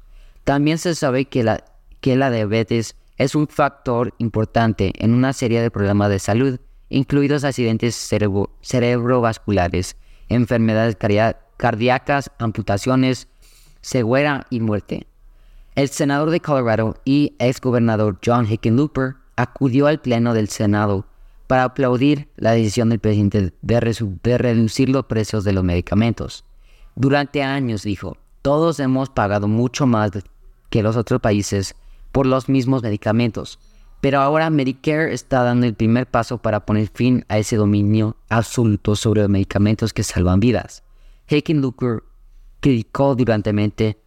También 0.44 0.76
se 0.78 0.94
sabe 0.94 1.24
que 1.24 1.42
la, 1.42 1.64
que 2.00 2.14
la 2.14 2.30
diabetes 2.30 2.94
es 3.16 3.34
un 3.34 3.48
factor 3.48 4.14
importante 4.18 4.92
en 4.98 5.14
una 5.14 5.32
serie 5.32 5.62
de 5.62 5.70
problemas 5.70 6.10
de 6.10 6.18
salud, 6.18 6.60
incluidos 6.90 7.42
accidentes 7.42 7.96
cerebrovasculares, 8.60 9.96
enfermedades 10.28 10.96
cardíacas, 11.56 12.30
amputaciones, 12.38 13.28
ceguera 13.80 14.46
y 14.50 14.60
muerte. 14.60 15.06
El 15.76 15.90
senador 15.90 16.30
de 16.30 16.40
Colorado 16.40 16.96
y 17.04 17.36
exgobernador 17.38 18.18
John 18.24 18.50
Hickenlooper 18.50 19.16
acudió 19.36 19.86
al 19.86 20.00
pleno 20.00 20.32
del 20.32 20.48
Senado 20.48 21.04
para 21.46 21.64
aplaudir 21.64 22.30
la 22.36 22.52
decisión 22.52 22.88
del 22.88 22.98
presidente 22.98 23.52
de, 23.60 24.38
reducir 24.38 24.88
los 24.88 25.04
precios 25.04 25.44
de 25.44 25.52
los 25.52 25.62
medicamentos. 25.62 26.46
Durante 26.94 27.42
años 27.42 27.82
dijo, 27.82 28.16
todos 28.40 28.80
hemos 28.80 29.10
pagado 29.10 29.48
mucho 29.48 29.86
más 29.86 30.12
que 30.70 30.82
los 30.82 30.96
otros 30.96 31.20
países 31.20 31.74
por 32.10 32.24
los 32.24 32.48
mismos 32.48 32.82
medicamentos, 32.82 33.58
pero 34.00 34.20
ahora 34.20 34.48
Medicare 34.48 35.12
está 35.12 35.42
dando 35.42 35.66
el 35.66 35.74
primer 35.74 36.06
paso 36.06 36.38
para 36.38 36.64
poner 36.64 36.88
fin 36.88 37.26
a 37.28 37.36
ese 37.36 37.56
dominio 37.56 38.16
absoluto 38.30 38.96
sobre 38.96 39.20
los 39.20 39.28
medicamentos 39.28 39.92
que 39.92 40.04
salvan 40.04 40.40
vidas. 40.40 40.84
Hickenlooper 41.28 42.02
criticó 42.60 43.14
duramente, 43.14 44.00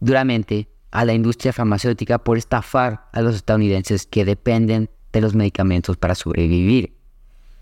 duramente 0.00 0.73
a 0.94 1.04
la 1.04 1.12
industria 1.12 1.52
farmacéutica 1.52 2.18
por 2.18 2.38
estafar 2.38 3.08
a 3.12 3.20
los 3.20 3.34
estadounidenses 3.34 4.06
que 4.06 4.24
dependen 4.24 4.88
de 5.12 5.20
los 5.20 5.34
medicamentos 5.34 5.96
para 5.96 6.14
sobrevivir. 6.14 6.94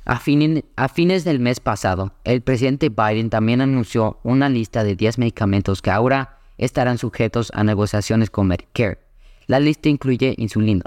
A, 0.04 0.18
fines 0.18 1.24
del 1.24 1.40
mes 1.40 1.58
pasado, 1.58 2.12
el 2.24 2.42
presidente 2.42 2.90
Biden 2.90 3.30
también 3.30 3.62
anunció 3.62 4.20
una 4.22 4.48
lista 4.48 4.84
de 4.84 4.96
10 4.96 5.18
medicamentos 5.18 5.80
que 5.80 5.90
ahora 5.90 6.40
estarán 6.58 6.98
sujetos 6.98 7.50
a 7.54 7.64
negociaciones 7.64 8.28
con 8.28 8.48
Medicare. 8.48 8.98
La 9.46 9.60
lista 9.60 9.88
incluye 9.88 10.34
insulina. 10.36 10.84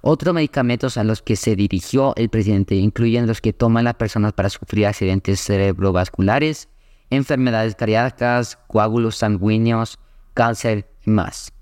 Otros 0.00 0.34
medicamentos 0.34 0.96
a 0.96 1.04
los 1.04 1.20
que 1.20 1.36
se 1.36 1.54
dirigió 1.54 2.14
el 2.16 2.30
presidente 2.30 2.76
incluyen 2.76 3.26
los 3.26 3.40
que 3.40 3.52
toman 3.52 3.84
las 3.84 3.94
personas 3.94 4.32
para 4.32 4.48
sufrir 4.48 4.86
accidentes 4.86 5.40
cerebrovasculares, 5.40 6.68
enfermedades 7.10 7.74
cardíacas, 7.74 8.58
coágulos 8.68 9.16
sanguíneos, 9.16 9.98
cáncer 10.32 10.88
y 11.04 11.10
más. 11.10 11.53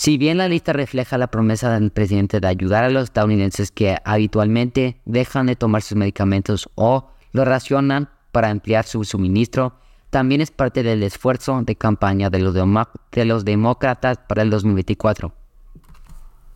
Si 0.00 0.16
bien 0.16 0.38
la 0.38 0.48
lista 0.48 0.72
refleja 0.72 1.18
la 1.18 1.26
promesa 1.26 1.78
del 1.78 1.90
presidente 1.90 2.40
de 2.40 2.48
ayudar 2.48 2.84
a 2.84 2.88
los 2.88 3.04
estadounidenses 3.04 3.70
que 3.70 3.98
habitualmente 4.02 4.98
dejan 5.04 5.44
de 5.44 5.56
tomar 5.56 5.82
sus 5.82 5.94
medicamentos 5.94 6.70
o 6.74 7.10
lo 7.32 7.44
racionan 7.44 8.08
para 8.32 8.48
ampliar 8.48 8.86
su 8.86 9.04
suministro, 9.04 9.74
también 10.08 10.40
es 10.40 10.50
parte 10.50 10.82
del 10.82 11.02
esfuerzo 11.02 11.60
de 11.60 11.76
campaña 11.76 12.30
de 12.30 12.38
los, 12.38 12.54
de 12.54 13.24
los 13.26 13.44
demócratas 13.44 14.16
para 14.26 14.40
el 14.40 14.48
2024. 14.48 15.34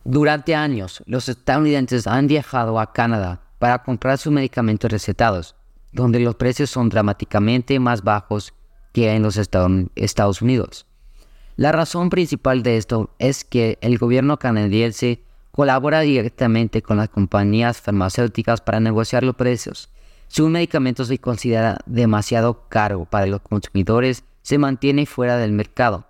Durante 0.05 0.55
años, 0.55 1.03
los 1.05 1.29
estadounidenses 1.29 2.07
han 2.07 2.25
viajado 2.25 2.79
a 2.79 2.93
Canadá 2.93 3.41
para 3.59 3.83
comprar 3.83 4.17
sus 4.17 4.33
medicamentos 4.33 4.91
recetados, 4.91 5.55
donde 5.91 6.19
los 6.19 6.33
precios 6.33 6.71
son 6.71 6.89
dramáticamente 6.89 7.79
más 7.79 8.01
bajos 8.01 8.55
que 8.91 9.13
en 9.13 9.21
los 9.21 9.37
Estados 9.37 10.41
Unidos. 10.41 10.87
La 11.57 11.71
razón 11.71 12.09
principal 12.09 12.63
de 12.63 12.75
esto 12.75 13.11
es 13.17 13.45
que 13.45 13.77
el 13.79 13.97
gobierno 13.97 14.37
canadiense 14.37 15.21
colabora 15.51 16.01
directamente 16.01 16.81
con 16.81 16.97
las 16.97 17.07
compañías 17.07 17.79
farmacéuticas 17.79 18.59
para 18.59 18.81
negociar 18.81 19.23
los 19.23 19.35
precios. 19.35 19.89
Si 20.27 20.41
un 20.41 20.51
medicamento 20.51 21.05
se 21.05 21.17
considera 21.17 21.77
demasiado 21.85 22.67
caro 22.67 23.05
para 23.05 23.27
los 23.27 23.39
consumidores, 23.39 24.25
se 24.41 24.57
mantiene 24.57 25.05
fuera 25.05 25.37
del 25.37 25.53
mercado. 25.53 26.07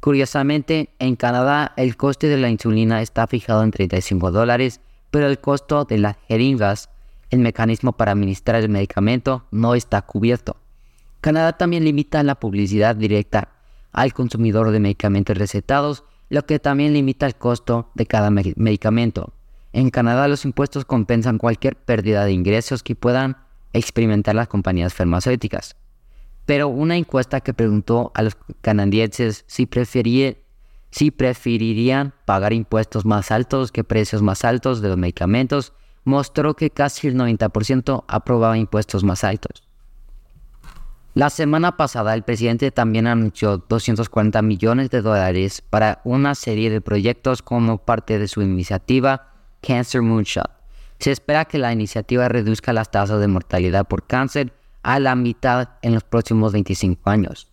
Curiosamente, 0.00 0.88
en 0.98 1.14
Canadá 1.14 1.74
el 1.76 1.96
coste 1.96 2.26
de 2.26 2.38
la 2.38 2.50
insulina 2.50 3.02
está 3.02 3.28
fijado 3.28 3.62
en 3.62 3.70
35 3.70 4.32
dólares, 4.32 4.80
pero 5.12 5.28
el 5.28 5.38
costo 5.38 5.84
de 5.84 5.98
las 5.98 6.16
jeringas, 6.26 6.88
el 7.30 7.38
mecanismo 7.38 7.92
para 7.92 8.10
administrar 8.10 8.56
el 8.56 8.68
medicamento, 8.68 9.44
no 9.52 9.76
está 9.76 10.02
cubierto. 10.02 10.56
Canadá 11.20 11.52
también 11.56 11.84
limita 11.84 12.24
la 12.24 12.34
publicidad 12.34 12.96
directa 12.96 13.61
al 13.92 14.12
consumidor 14.12 14.70
de 14.70 14.80
medicamentos 14.80 15.36
recetados, 15.36 16.04
lo 16.28 16.46
que 16.46 16.58
también 16.58 16.92
limita 16.94 17.26
el 17.26 17.36
costo 17.36 17.90
de 17.94 18.06
cada 18.06 18.30
medicamento. 18.30 19.34
En 19.72 19.90
Canadá 19.90 20.28
los 20.28 20.44
impuestos 20.44 20.84
compensan 20.84 21.38
cualquier 21.38 21.76
pérdida 21.76 22.24
de 22.24 22.32
ingresos 22.32 22.82
que 22.82 22.94
puedan 22.94 23.36
experimentar 23.72 24.34
las 24.34 24.48
compañías 24.48 24.94
farmacéuticas. 24.94 25.76
Pero 26.44 26.68
una 26.68 26.96
encuesta 26.96 27.40
que 27.40 27.54
preguntó 27.54 28.10
a 28.14 28.22
los 28.22 28.36
canadienses 28.60 29.44
si, 29.46 29.68
si 30.90 31.10
preferirían 31.10 32.14
pagar 32.24 32.52
impuestos 32.52 33.06
más 33.06 33.30
altos 33.30 33.72
que 33.72 33.84
precios 33.84 34.22
más 34.22 34.44
altos 34.44 34.82
de 34.82 34.88
los 34.88 34.98
medicamentos 34.98 35.72
mostró 36.04 36.54
que 36.54 36.70
casi 36.70 37.08
el 37.08 37.16
90% 37.16 38.04
aprobaba 38.08 38.58
impuestos 38.58 39.04
más 39.04 39.24
altos. 39.24 39.62
La 41.14 41.28
semana 41.28 41.76
pasada 41.76 42.14
el 42.14 42.22
presidente 42.22 42.70
también 42.70 43.06
anunció 43.06 43.58
240 43.58 44.40
millones 44.40 44.88
de 44.88 45.02
dólares 45.02 45.60
para 45.60 46.00
una 46.04 46.34
serie 46.34 46.70
de 46.70 46.80
proyectos 46.80 47.42
como 47.42 47.76
parte 47.76 48.18
de 48.18 48.28
su 48.28 48.40
iniciativa 48.40 49.34
Cancer 49.60 50.00
Moonshot. 50.00 50.50
Se 50.98 51.12
espera 51.12 51.44
que 51.44 51.58
la 51.58 51.70
iniciativa 51.70 52.28
reduzca 52.28 52.72
las 52.72 52.90
tasas 52.90 53.20
de 53.20 53.28
mortalidad 53.28 53.86
por 53.86 54.06
cáncer 54.06 54.54
a 54.82 54.98
la 55.00 55.14
mitad 55.14 55.68
en 55.82 55.92
los 55.92 56.02
próximos 56.02 56.54
25 56.54 57.10
años. 57.10 57.48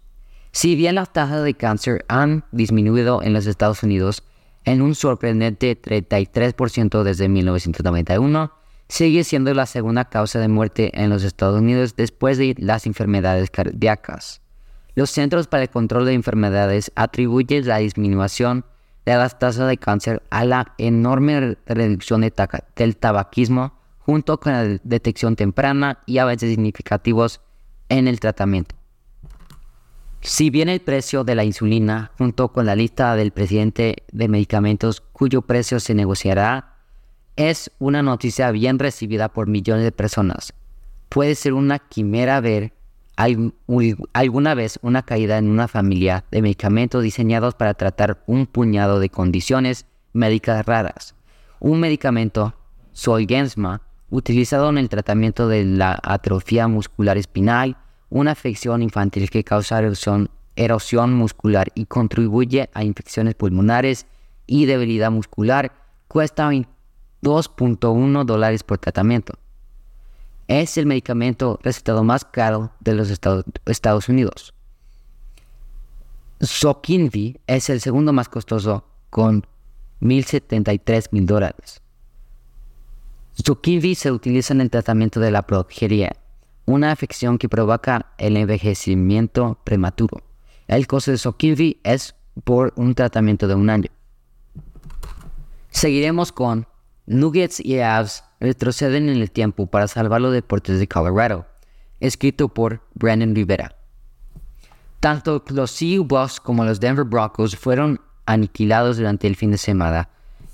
Si 0.53 0.77
bien 0.77 0.95
las 0.95 1.11
tasas 1.11 1.43
de 1.43 1.53
cáncer 1.53 2.05
han 2.07 2.45
disminuido 2.53 3.21
en 3.23 3.33
los 3.33 3.45
Estados 3.45 3.83
Unidos 3.83 4.23
en 4.63 4.81
un 4.81 4.95
sorprendente 4.95 5.79
33% 5.79 7.03
desde 7.03 7.27
1991, 7.27 8.53
sigue 8.89 9.23
siendo 9.23 9.53
la 9.53 9.67
segunda 9.67 10.05
causa 10.05 10.39
de 10.39 10.47
muerte 10.47 10.91
en 11.01 11.09
los 11.09 11.23
Estados 11.23 11.61
Unidos 11.61 11.95
después 11.95 12.37
de 12.37 12.55
las 12.57 12.87
enfermedades 12.87 13.51
cardíacas. 13.51 14.41
Los 14.95 15.11
Centros 15.11 15.47
para 15.47 15.63
el 15.63 15.69
Control 15.69 16.05
de 16.05 16.13
Enfermedades 16.13 16.91
atribuyen 16.95 17.67
la 17.67 17.77
disminución 17.77 18.65
de 19.05 19.15
las 19.15 19.39
tasas 19.39 19.69
de 19.69 19.77
cáncer 19.77 20.23
a 20.31 20.43
la 20.43 20.73
enorme 20.77 21.57
reducción 21.67 22.21
del 22.21 22.97
tabaquismo 22.97 23.73
junto 23.99 24.39
con 24.39 24.53
la 24.53 24.79
detección 24.83 25.35
temprana 25.35 25.99
y 26.05 26.17
avances 26.17 26.49
significativos 26.49 27.41
en 27.89 28.07
el 28.07 28.19
tratamiento. 28.19 28.75
Si 30.21 30.49
bien 30.49 30.67
el 30.67 30.81
precio 30.81 31.23
de 31.23 31.35
la 31.35 31.45
insulina, 31.45 32.11
junto 32.17 32.49
con 32.49 32.65
la 32.65 32.75
lista 32.75 33.15
del 33.15 33.31
presidente 33.31 34.03
de 34.11 34.27
medicamentos 34.27 35.01
cuyo 35.01 35.43
precio 35.43 35.79
se 35.79 35.93
negociará, 35.93 36.78
es 37.39 37.71
una 37.79 38.03
noticia 38.03 38.51
bien 38.51 38.79
recibida 38.79 39.29
por 39.29 39.47
millones 39.47 39.85
de 39.85 39.93
personas. 39.93 40.51
Puede 41.07 41.35
ser 41.35 41.53
una 41.53 41.79
quimera 41.79 42.41
ver 42.41 42.73
alguna 43.15 44.53
vez 44.55 44.77
una 44.81 45.03
caída 45.03 45.37
en 45.37 45.49
una 45.49 45.69
familia 45.69 46.25
de 46.31 46.41
medicamentos 46.41 47.01
diseñados 47.01 47.55
para 47.55 47.75
tratar 47.75 48.21
un 48.27 48.45
puñado 48.45 48.99
de 48.99 49.09
condiciones 49.09 49.85
médicas 50.11 50.65
raras. 50.65 51.15
Un 51.61 51.79
medicamento, 51.79 52.55
Solgensma, 52.91 53.83
utilizado 54.09 54.69
en 54.69 54.77
el 54.77 54.89
tratamiento 54.89 55.47
de 55.47 55.63
la 55.63 55.97
atrofia 56.03 56.67
muscular 56.67 57.17
espinal, 57.17 57.77
una 58.09 58.31
afección 58.31 58.83
infantil 58.83 59.29
que 59.29 59.45
causa 59.45 59.79
erosión, 59.79 60.29
erosión 60.57 61.13
muscular 61.13 61.69
y 61.73 61.85
contribuye 61.85 62.69
a 62.73 62.83
infecciones 62.83 63.35
pulmonares 63.35 64.07
y 64.45 64.65
debilidad 64.65 65.09
muscular, 65.09 65.71
cuesta 66.09 66.49
2.1 67.21 68.25
dólares 68.25 68.63
por 68.63 68.77
tratamiento. 68.77 69.33
Es 70.47 70.77
el 70.77 70.85
medicamento 70.85 71.59
recetado 71.61 72.03
más 72.03 72.25
caro 72.25 72.71
de 72.79 72.95
los 72.95 73.09
Estados, 73.09 74.09
Unidos. 74.09 74.53
Zokinvi 76.43 77.39
es 77.47 77.69
el 77.69 77.81
segundo 77.81 78.13
más 78.13 78.29
costoso 78.29 78.85
con 79.09 79.45
1.073 80.01 81.09
mil 81.11 81.25
dólares. 81.25 81.81
Zokinvi 83.45 83.95
se 83.95 84.11
utiliza 84.11 84.53
en 84.53 84.61
el 84.61 84.69
tratamiento 84.69 85.19
de 85.19 85.31
la 85.31 85.43
progeria, 85.43 86.15
una 86.65 86.91
afección 86.91 87.37
que 87.37 87.49
provoca 87.49 88.13
el 88.17 88.37
envejecimiento 88.37 89.59
prematuro. 89.63 90.23
El 90.67 90.87
costo 90.87 91.11
de 91.11 91.17
Zokinvi 91.17 91.79
es 91.83 92.15
por 92.43 92.73
un 92.75 92.95
tratamiento 92.95 93.47
de 93.47 93.55
un 93.55 93.69
año. 93.69 93.89
Seguiremos 95.69 96.31
con 96.31 96.67
Nuggets 97.09 97.59
y 97.59 97.79
Avs 97.79 98.23
retroceden 98.39 99.09
en 99.09 99.17
el 99.17 99.31
tiempo 99.31 99.65
para 99.65 99.87
salvar 99.87 100.21
los 100.21 100.31
deportes 100.31 100.77
de 100.77 100.87
Colorado, 100.87 101.47
escrito 101.99 102.49
por 102.49 102.81
Brandon 102.93 103.33
Rivera. 103.33 103.75
Tanto 104.99 105.43
los 105.49 105.71
Sioux 105.71 106.07
Bucks 106.07 106.39
como 106.39 106.63
los 106.63 106.79
Denver 106.79 107.05
Broncos 107.05 107.55
fueron 107.55 107.99
aniquilados 108.27 108.97
durante 108.97 109.25
el 109.25 109.35
fin 109.35 109.49
de 109.49 109.57
semana, 109.57 110.09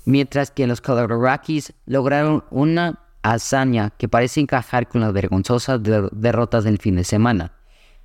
mientras 0.06 0.50
que 0.50 0.66
los 0.66 0.80
Colorado 0.80 1.20
Rockies 1.20 1.74
lograron 1.84 2.42
una 2.50 3.00
hazaña 3.20 3.90
que 3.90 4.08
parece 4.08 4.40
encajar 4.40 4.88
con 4.88 5.02
las 5.02 5.12
vergonzosas 5.12 5.80
derrotas 5.82 6.64
del 6.64 6.78
fin 6.78 6.96
de 6.96 7.04
semana. 7.04 7.52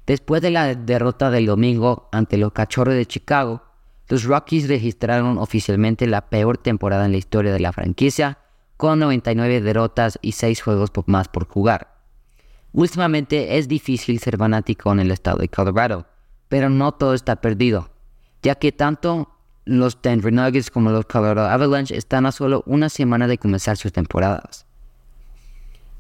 Después 0.06 0.42
de 0.42 0.52
la 0.52 0.76
derrota 0.76 1.32
del 1.32 1.46
domingo 1.46 2.10
ante 2.12 2.36
los 2.36 2.52
Cachorros 2.52 2.96
de 2.96 3.06
Chicago, 3.06 3.64
los 4.12 4.26
Rockies 4.26 4.68
registraron 4.68 5.38
oficialmente 5.38 6.06
la 6.06 6.28
peor 6.30 6.58
temporada 6.58 7.06
en 7.06 7.14
la 7.14 7.18
historia 7.18 7.54
de 7.54 7.62
la 7.62 7.72
franquicia, 7.72 8.40
con 8.76 9.00
99 9.00 9.62
derrotas 9.62 10.20
y 10.22 10.34
6 10.34 10.62
juegos 10.62 10.92
más 11.06 11.30
por 11.30 11.48
jugar. 11.48 11.96
Últimamente 12.74 13.58
es 13.58 13.70
difícil 13.70 14.20
ser 14.20 14.36
fanático 14.36 14.92
en 14.92 15.00
el 15.00 15.12
estado 15.12 15.38
de 15.38 15.48
Colorado, 15.48 16.08
pero 16.50 16.70
no 16.70 16.92
todo 16.92 17.14
está 17.14 17.38
perdido, 17.38 17.90
ya 18.44 18.56
que 18.56 18.74
tanto 18.74 19.30
los 19.64 20.02
Denver 20.02 20.34
Nuggets 20.34 20.72
como 20.72 20.92
los 20.92 21.06
Colorado 21.06 21.48
Avalanche 21.48 21.96
están 21.96 22.26
a 22.26 22.34
solo 22.34 22.64
una 22.66 22.90
semana 22.90 23.28
de 23.28 23.38
comenzar 23.38 23.78
sus 23.78 23.94
temporadas. 23.94 24.66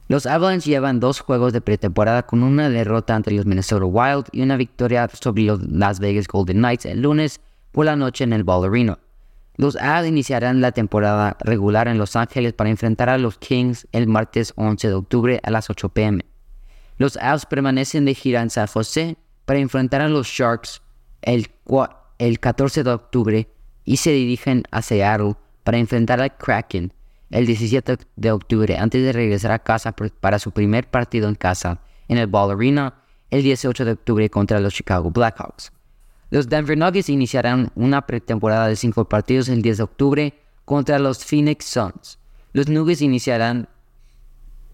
Los 0.10 0.25
Avalanche 0.25 0.70
llevan 0.70 1.00
dos 1.00 1.22
juegos 1.22 1.53
de 1.53 1.62
pretemporada 1.62 2.24
con 2.24 2.44
una 2.44 2.70
derrota 2.70 3.15
ante 3.15 3.32
los 3.32 3.46
Minnesota 3.46 3.86
Wild 3.86 4.25
y 4.34 4.41
una 4.41 4.58
victoria 4.58 5.08
sobre 5.13 5.44
los 5.44 5.62
Las 5.62 6.01
Vegas 6.01 6.27
Golden 6.27 6.58
Knights 6.58 6.86
el 6.86 7.03
lunes 7.03 7.39
por 7.72 7.86
la 7.86 7.96
noche 7.96 8.24
en 8.24 8.34
el 8.34 8.44
Ball 8.44 8.66
Arena. 8.66 9.00
Los 9.58 9.75
Avs 9.75 10.08
iniciarán 10.08 10.62
la 10.62 10.72
temporada 10.72 11.38
regular 11.42 11.88
en 11.88 11.98
Los 11.98 12.16
Ángeles 12.16 12.54
para 12.54 12.70
enfrentar 12.70 13.10
a 13.10 13.18
los 13.18 13.38
Kings 13.38 13.88
el 13.92 14.08
martes 14.08 14.54
11 14.56 14.88
de 14.88 14.94
octubre 14.94 15.40
a 15.44 15.51
las 15.51 15.70
8 15.70 15.90
pm. 15.90 16.25
Los 16.98 17.18
Avs 17.18 17.46
permanecen 17.46 18.06
de 18.06 18.16
gira 18.16 18.42
en 18.42 18.50
San 18.50 18.68
José 18.68 19.18
para 19.46 19.60
enfrentar 19.60 20.01
a 20.01 20.08
los 20.08 20.28
Sharks 20.28 20.82
el, 21.22 21.50
el 22.18 22.40
14 22.40 22.84
de 22.84 22.92
octubre 22.92 23.48
y 23.86 23.98
se 23.98 24.12
dirigen 24.12 24.63
a 24.72 24.82
Seattle 24.82 25.36
para 25.63 25.78
enfrentar 25.78 26.22
al 26.22 26.36
Kraken 26.38 26.94
el 27.30 27.46
17 27.46 27.98
de 28.16 28.32
octubre 28.32 28.78
antes 28.78 29.04
de 29.04 29.13
regresar 29.13 29.51
a 29.51 29.60
casa 29.60 29.94
para 29.94 30.40
su 30.40 30.51
primer 30.51 30.90
partido 30.90 31.30
en 31.30 31.36
casa 31.36 31.82
en 32.08 32.18
el 32.18 32.28
Ball 32.28 32.51
Arena 32.51 32.96
el 33.30 33.44
18 33.44 33.86
de 33.86 33.92
octubre 33.92 34.30
contra 34.30 34.60
los 34.60 34.74
Chicago 34.74 35.10
Blackhawks. 35.10 35.72
Los 36.32 36.48
Denver 36.48 36.78
Nuggets 36.78 37.10
iniciarán 37.10 37.74
una 37.76 38.08
pretemporada 38.08 38.68
de 38.68 38.78
cinco 38.78 39.04
partidos 39.04 39.50
el 39.50 39.62
10 39.62 39.78
de 39.78 39.84
octubre 39.84 40.34
contra 40.64 40.98
los 40.98 41.26
Phoenix 41.26 41.66
Suns. 41.66 42.20
Los 42.54 42.70
Nuggets 42.70 43.02
iniciarán 43.02 43.68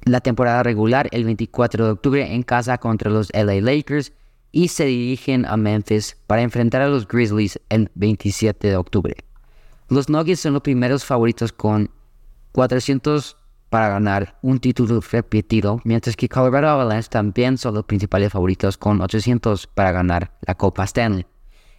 la 0.04 0.22
temporada 0.22 0.62
regular 0.62 1.10
el 1.12 1.26
24 1.26 1.84
de 1.84 1.92
octubre 1.92 2.34
en 2.36 2.44
casa 2.44 2.78
contra 2.78 3.10
los 3.10 3.34
LA 3.34 3.60
Lakers 3.62 4.14
y 4.52 4.68
se 4.68 4.86
dirigen 4.86 5.46
a 5.46 5.58
Memphis 5.58 6.16
para 6.28 6.44
enfrentar 6.44 6.84
a 6.84 6.90
los 6.90 7.08
Grizzlies 7.08 7.60
el 7.70 7.90
27 7.96 8.68
de 8.68 8.76
octubre. 8.76 9.16
Los 9.90 10.10
Nuggets 10.10 10.42
son 10.42 10.54
los 10.54 10.62
primeros 10.62 11.06
favoritos 11.06 11.52
con 11.52 11.90
400 12.52 13.36
para 13.70 13.90
ganar 13.90 14.38
un 14.44 14.60
título 14.60 15.02
repetido, 15.12 15.82
mientras 15.86 16.16
que 16.16 16.30
Colorado 16.30 16.76
Avalanche 16.76 17.10
también 17.10 17.58
son 17.58 17.74
los 17.74 17.86
principales 17.86 18.32
favoritos 18.32 18.78
con 18.78 19.02
800 19.02 19.66
para 19.66 19.92
ganar 19.92 20.38
la 20.46 20.54
Copa 20.54 20.84
Stanley. 20.84 21.26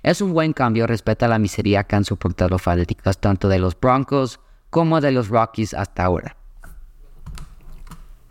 Es 0.02 0.20
un 0.20 0.32
buen 0.32 0.52
cambio 0.52 0.86
respecto 0.86 1.24
a 1.24 1.28
la 1.28 1.38
miseria 1.38 1.84
que 1.84 1.96
han 1.96 2.04
soportado 2.04 2.50
los 2.50 2.62
fanáticos 2.62 3.18
tanto 3.18 3.48
de 3.48 3.58
los 3.58 3.78
Broncos 3.78 4.40
como 4.70 5.00
de 5.00 5.12
los 5.12 5.28
Rockies 5.28 5.74
hasta 5.74 6.04
ahora. 6.04 6.36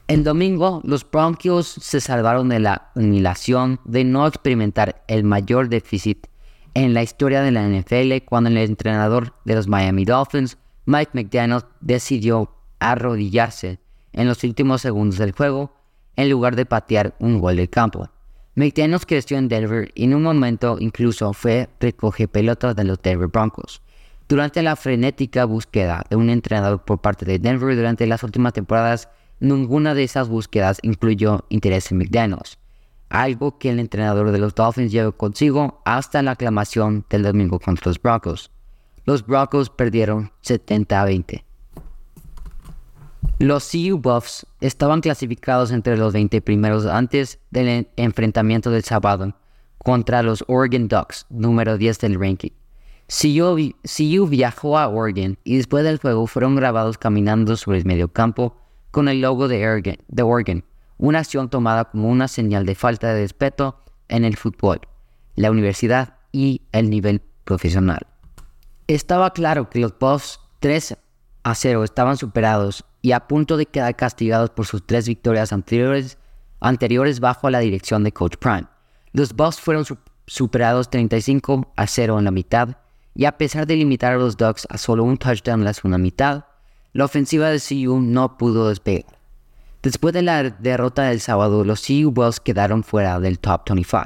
El 0.08 0.24
domingo, 0.24 0.82
los 0.86 1.10
Broncos 1.10 1.68
se 1.68 2.00
salvaron 2.00 2.48
de 2.48 2.60
la 2.60 2.92
humiliación 2.96 3.82
de 3.84 4.06
no 4.06 4.26
experimentar 4.26 5.04
el 5.08 5.26
mayor 5.26 5.68
déficit 5.68 6.28
en 6.74 6.94
la 6.94 7.04
historia 7.04 7.42
de 7.42 7.52
la 7.52 7.68
NFL 7.68 8.24
cuando 8.26 8.50
el 8.50 8.58
entrenador 8.58 9.34
de 9.44 9.56
los 9.56 9.68
Miami 9.68 10.06
Dolphins 10.06 10.58
Mike 10.86 11.12
McDaniel 11.14 11.64
decidió 11.82 12.54
arrodillarse 12.80 13.80
en 14.14 14.28
los 14.28 14.44
últimos 14.46 14.82
segundos 14.82 15.18
del 15.18 15.34
juego 15.34 15.74
en 16.16 16.30
lugar 16.30 16.56
de 16.56 16.66
patear 16.66 17.16
un 17.20 17.40
gol 17.40 17.58
del 17.58 17.70
campo. 17.70 18.10
McDaniels 18.58 19.06
creció 19.06 19.38
en 19.38 19.48
Denver 19.48 19.92
y 19.94 20.06
en 20.06 20.16
un 20.16 20.24
momento 20.24 20.78
incluso 20.80 21.32
fue 21.32 21.70
recoge 21.80 22.28
pelotas 22.28 22.76
de 22.76 22.84
los 22.84 23.00
Denver 23.02 23.28
Broncos. 23.28 23.84
Durante 24.28 24.64
la 24.64 24.76
frenética 24.76 25.46
búsqueda 25.46 26.04
de 26.10 26.16
un 26.16 26.30
entrenador 26.30 26.84
por 26.84 27.00
parte 27.00 27.24
de 27.24 27.38
Denver 27.38 27.76
durante 27.76 28.08
las 28.08 28.24
últimas 28.24 28.54
temporadas, 28.54 29.10
ninguna 29.40 29.94
de 29.94 30.04
esas 30.04 30.28
búsquedas 30.28 30.80
incluyó 30.82 31.46
interés 31.50 31.92
en 31.92 32.00
McDaniels, 32.00 32.58
algo 33.10 33.60
que 33.60 33.70
el 33.70 33.80
entrenador 33.80 34.32
de 34.32 34.40
los 34.40 34.56
Dolphins 34.56 34.92
llevó 34.92 35.12
consigo 35.12 35.82
hasta 35.86 36.22
la 36.24 36.32
aclamación 36.32 37.06
del 37.10 37.22
domingo 37.22 37.60
contra 37.60 37.90
los 37.90 38.02
Broncos 38.02 38.52
los 39.08 39.26
Broncos 39.26 39.70
perdieron 39.70 40.34
70 40.42 41.02
a 41.02 41.06
20. 41.06 41.46
Los 43.40 43.70
CU 43.72 44.00
Buffs 44.00 44.48
estaban 44.62 45.00
clasificados 45.00 45.72
entre 45.72 45.96
los 45.96 46.12
20 46.12 46.42
primeros 46.42 46.88
antes 46.88 47.40
del 47.52 47.88
enfrentamiento 47.96 48.72
del 48.72 48.84
sábado 48.84 49.36
contra 49.78 50.24
los 50.24 50.44
Oregon 50.48 50.88
Ducks, 50.88 51.28
número 51.30 51.78
10 51.78 52.00
del 52.00 52.20
ranking. 52.20 52.50
CU, 53.08 54.28
viajó 54.28 54.80
a 54.80 54.88
Oregon 54.88 55.38
y 55.44 55.58
después 55.58 55.84
del 55.84 56.00
juego 56.00 56.26
fueron 56.26 56.56
grabados 56.56 56.98
caminando 56.98 57.56
sobre 57.58 57.78
el 57.78 57.86
mediocampo 57.86 58.58
con 58.90 59.08
el 59.08 59.22
logo 59.22 59.48
de 59.48 59.68
Oregon, 60.24 60.64
una 60.98 61.20
acción 61.20 61.48
tomada 61.48 61.86
como 61.86 62.10
una 62.10 62.28
señal 62.28 62.66
de 62.66 62.74
falta 62.74 63.14
de 63.14 63.22
respeto 63.22 63.84
en 64.08 64.26
el 64.26 64.36
fútbol, 64.36 64.82
la 65.36 65.52
universidad 65.52 66.16
y 66.32 66.64
el 66.72 66.90
nivel 66.90 67.22
profesional. 67.44 68.08
Estaba 68.88 69.32
claro 69.32 69.70
que 69.70 69.80
los 69.80 69.94
Buffs 70.00 70.40
3 70.60 70.98
a 71.44 71.56
0 71.56 71.84
estaban 71.84 72.18
superados 72.18 72.84
y 73.02 73.12
a 73.12 73.28
punto 73.28 73.58
de 73.58 73.66
quedar 73.66 73.96
castigados 73.96 74.50
por 74.50 74.66
sus 74.66 74.86
tres 74.86 75.08
victorias 75.08 75.54
anteriores, 75.54 76.18
anteriores 76.60 77.20
bajo 77.20 77.50
la 77.50 77.60
dirección 77.60 78.04
de 78.04 78.12
Coach 78.12 78.38
Prime. 78.38 78.68
Los 79.14 79.34
Buffs 79.34 79.60
fueron 79.60 79.86
superados 80.26 80.90
35 80.90 81.74
a 81.76 81.88
0 81.88 82.20
en 82.20 82.26
la 82.26 82.32
mitad 82.32 82.78
y 83.16 83.26
a 83.26 83.38
pesar 83.38 83.66
de 83.66 83.76
limitar 83.76 84.14
a 84.14 84.18
los 84.18 84.38
Ducks 84.38 84.68
a 84.70 84.78
solo 84.78 85.04
un 85.04 85.18
touchdown 85.18 85.62
en 85.62 85.66
la 85.66 85.74
segunda 85.74 85.98
mitad, 85.98 86.46
la 86.94 87.06
ofensiva 87.06 87.50
de 87.50 87.60
CU 87.60 88.00
no 88.00 88.38
pudo 88.38 88.70
despegar. 88.70 89.18
Después 89.82 90.14
de 90.14 90.22
la 90.22 90.44
derrota 90.44 91.04
del 91.04 91.22
sábado, 91.22 91.64
los 91.64 91.86
CU 91.86 92.12
Buffs 92.12 92.40
quedaron 92.40 92.84
fuera 92.84 93.20
del 93.20 93.40
top 93.40 93.62
25. 93.70 94.06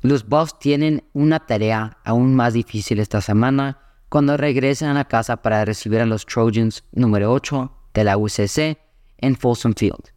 Los 0.00 0.28
Buffs 0.28 0.58
tienen 0.58 1.04
una 1.12 1.40
tarea 1.40 1.98
aún 2.04 2.34
más 2.34 2.54
difícil 2.54 3.00
esta 3.00 3.20
semana 3.20 3.78
cuando 4.08 4.36
regresan 4.36 4.96
a 4.96 5.06
casa 5.06 5.38
para 5.38 5.64
recibir 5.64 6.00
a 6.00 6.06
los 6.06 6.24
Trojans 6.24 6.84
número 6.92 7.32
8 7.32 7.72
de 7.94 8.04
la 8.04 8.16
UCC 8.16 8.78
en 9.18 9.36
Folsom 9.36 9.74
Field. 9.74 10.12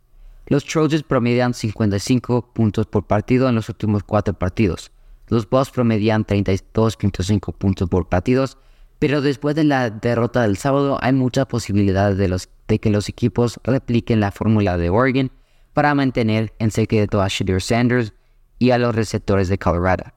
Los 0.47 0.65
Trojans 0.65 1.03
promedian 1.03 1.53
55 1.53 2.53
puntos 2.53 2.85
por 2.85 3.07
partido 3.07 3.47
en 3.49 3.55
los 3.55 3.69
últimos 3.69 4.03
cuatro 4.03 4.33
partidos. 4.33 4.91
Los 5.27 5.49
Buffs 5.49 5.71
promedian 5.71 6.25
32.5 6.25 7.53
puntos 7.53 7.87
por 7.89 8.09
partidos, 8.09 8.57
pero 8.99 9.21
después 9.21 9.55
de 9.55 9.63
la 9.63 9.89
derrota 9.89 10.41
del 10.41 10.57
sábado 10.57 10.97
hay 11.01 11.13
mucha 11.13 11.47
posibilidad 11.47 12.13
de, 12.13 12.37
de 12.67 12.79
que 12.79 12.89
los 12.89 13.07
equipos 13.07 13.59
repliquen 13.63 14.19
la 14.19 14.31
fórmula 14.31 14.77
de 14.77 14.89
Oregon 14.89 15.31
para 15.73 15.95
mantener 15.95 16.53
en 16.59 16.71
secreto 16.71 17.21
a 17.21 17.29
Shadir 17.29 17.61
Sanders 17.61 18.13
y 18.59 18.71
a 18.71 18.77
los 18.77 18.93
receptores 18.93 19.47
de 19.47 19.57
Colorado. 19.57 20.11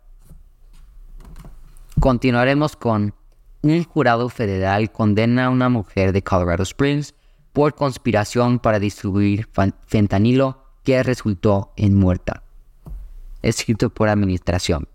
Continuaremos 2.00 2.74
con 2.74 3.14
un 3.64 3.82
jurado 3.82 4.28
federal 4.28 4.92
condena 4.92 5.46
a 5.46 5.50
una 5.50 5.70
mujer 5.70 6.12
de 6.12 6.22
Colorado 6.22 6.62
Springs 6.62 7.14
por 7.54 7.74
conspiración 7.74 8.58
para 8.58 8.78
distribuir 8.78 9.48
fentanilo 9.86 10.58
que 10.82 11.02
resultó 11.02 11.72
en 11.76 11.94
muerta. 11.94 12.42
Escrito 13.40 13.88
por 13.88 14.08
administración. 14.08 14.86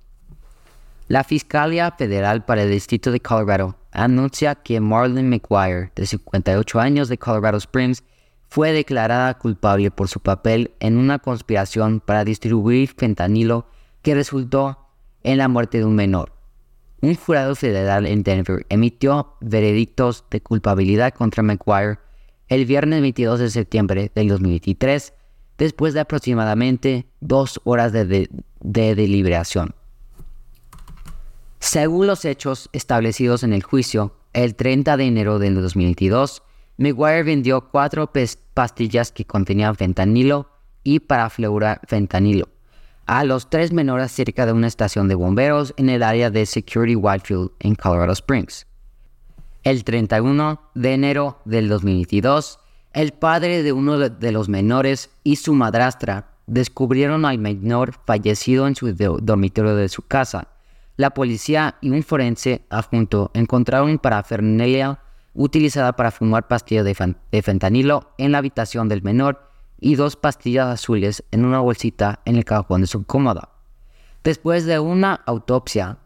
La 1.08 1.24
Fiscalía 1.24 1.92
Federal 1.92 2.46
para 2.46 2.62
el 2.62 2.70
Distrito 2.70 3.12
de 3.12 3.20
Colorado 3.20 3.76
anuncia 3.92 4.54
que 4.54 4.80
Marlon 4.80 5.30
McGuire, 5.30 5.92
de 5.96 6.06
58 6.06 6.80
años 6.80 7.10
de 7.10 7.18
Colorado 7.18 7.58
Springs, 7.58 8.04
fue 8.50 8.72
declarada 8.72 9.36
culpable 9.40 9.90
por 9.90 10.08
su 10.08 10.20
papel 10.20 10.72
en 10.80 10.98
una 10.98 11.18
conspiración 11.18 12.00
para 12.02 12.24
distribuir 12.24 12.94
fentanilo 12.96 13.66
que 14.04 14.14
resultó 14.14 14.78
en 15.24 15.40
la 15.40 15.48
muerte 15.48 15.80
de 15.80 15.86
un 15.86 15.96
menor. 15.96 16.39
Un 17.02 17.16
jurado 17.16 17.56
federal 17.56 18.06
en 18.06 18.24
Denver 18.24 18.66
emitió 18.70 19.36
veredictos 19.40 20.26
de 20.30 20.42
culpabilidad 20.42 21.14
contra 21.14 21.44
McGuire 21.44 22.00
el 22.50 22.66
viernes 22.66 23.02
22 23.02 23.40
de 23.40 23.50
septiembre 23.50 24.12
del 24.14 24.28
2023, 24.28 25.14
después 25.58 25.94
de 25.94 26.02
aproximadamente 26.02 27.06
dos 27.22 27.62
horas 27.64 27.94
de, 27.94 28.30
de 28.60 28.96
deliberación. 28.96 29.76
Según 31.60 32.08
los 32.08 32.26
hechos 32.26 32.70
establecidos 32.74 33.44
en 33.44 33.54
el 33.54 33.64
juicio, 33.64 34.16
el 34.34 34.56
30 34.56 34.98
de 34.98 35.06
enero 35.06 35.40
del 35.40 35.56
2022, 35.56 36.42
McGuire 36.78 37.24
vendió 37.24 37.70
cuatro 37.70 38.12
pastillas 38.54 39.12
que 39.12 39.26
contenían 39.26 39.76
fentanilo 39.76 40.50
y 40.84 41.02
fentanilo 41.88 42.50
a 43.10 43.24
los 43.24 43.50
tres 43.50 43.74
menores 43.74 44.12
cerca 44.12 44.46
de 44.46 44.54
una 44.54 44.68
estación 44.68 45.08
de 45.08 45.16
bomberos 45.16 45.74
en 45.78 45.90
el 45.90 46.04
área 46.04 46.30
de 46.30 46.46
Security 46.46 46.96
Whitefield 46.96 47.50
en 47.60 47.74
Colorado 47.74 48.12
Springs. 48.12 48.68
El 49.64 49.84
31 49.84 50.62
de 50.76 50.94
enero 50.94 51.40
del 51.44 51.70
2022, 51.70 52.60
El 52.94 53.14
padre 53.14 53.64
de 53.64 53.74
uno 53.74 53.98
de 53.98 54.32
los 54.32 54.48
menores 54.48 55.10
y 55.24 55.38
su 55.38 55.56
madrastra 55.56 56.28
descubrieron 56.46 57.26
al 57.26 57.40
menor 57.40 57.96
fallecido 58.06 58.68
en 58.68 58.76
su 58.76 58.94
dormitorio 58.94 59.76
de 59.76 59.90
su 59.90 60.04
casa. 60.04 60.48
La 60.96 61.10
policía 61.10 61.78
y 61.82 61.90
un 61.90 62.04
forense 62.04 62.62
adjunto 62.70 63.32
encontraron 63.34 63.98
parafernalia 63.98 65.00
utilizada 65.34 65.94
para 65.94 66.12
fumar 66.12 66.48
pastillas 66.48 66.86
de, 66.86 67.42
fentanilo 67.42 68.12
en 68.20 68.34
la 68.34 68.38
habitación 68.38 68.88
del 68.88 69.02
menor 69.02 69.49
y 69.80 69.96
dos 69.96 70.16
pastillas 70.16 70.68
azules 70.68 71.24
en 71.32 71.46
una 71.46 71.60
bolsita 71.60 72.22
en 72.26 72.36
el 72.36 72.46
cajón 72.46 72.82
de 72.82 72.88
su 72.88 73.04
cómoda. 73.04 73.50
Después 74.24 74.66
de 74.66 74.80
una 74.80 75.16
autopsia, 75.26 75.98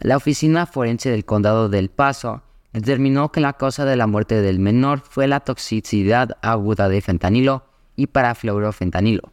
la 0.00 0.16
oficina 0.16 0.66
forense 0.66 1.10
del 1.10 1.24
condado 1.24 1.68
del 1.68 1.90
Paso 1.90 2.42
determinó 2.72 3.32
que 3.32 3.40
la 3.40 3.54
causa 3.54 3.84
de 3.84 3.96
la 3.96 4.06
muerte 4.06 4.40
del 4.40 4.58
menor 4.58 5.00
fue 5.00 5.26
la 5.26 5.40
toxicidad 5.40 6.38
aguda 6.42 6.88
de 6.88 7.00
fentanilo 7.00 7.64
y 7.96 8.06
parafluorofentanilo. 8.06 9.32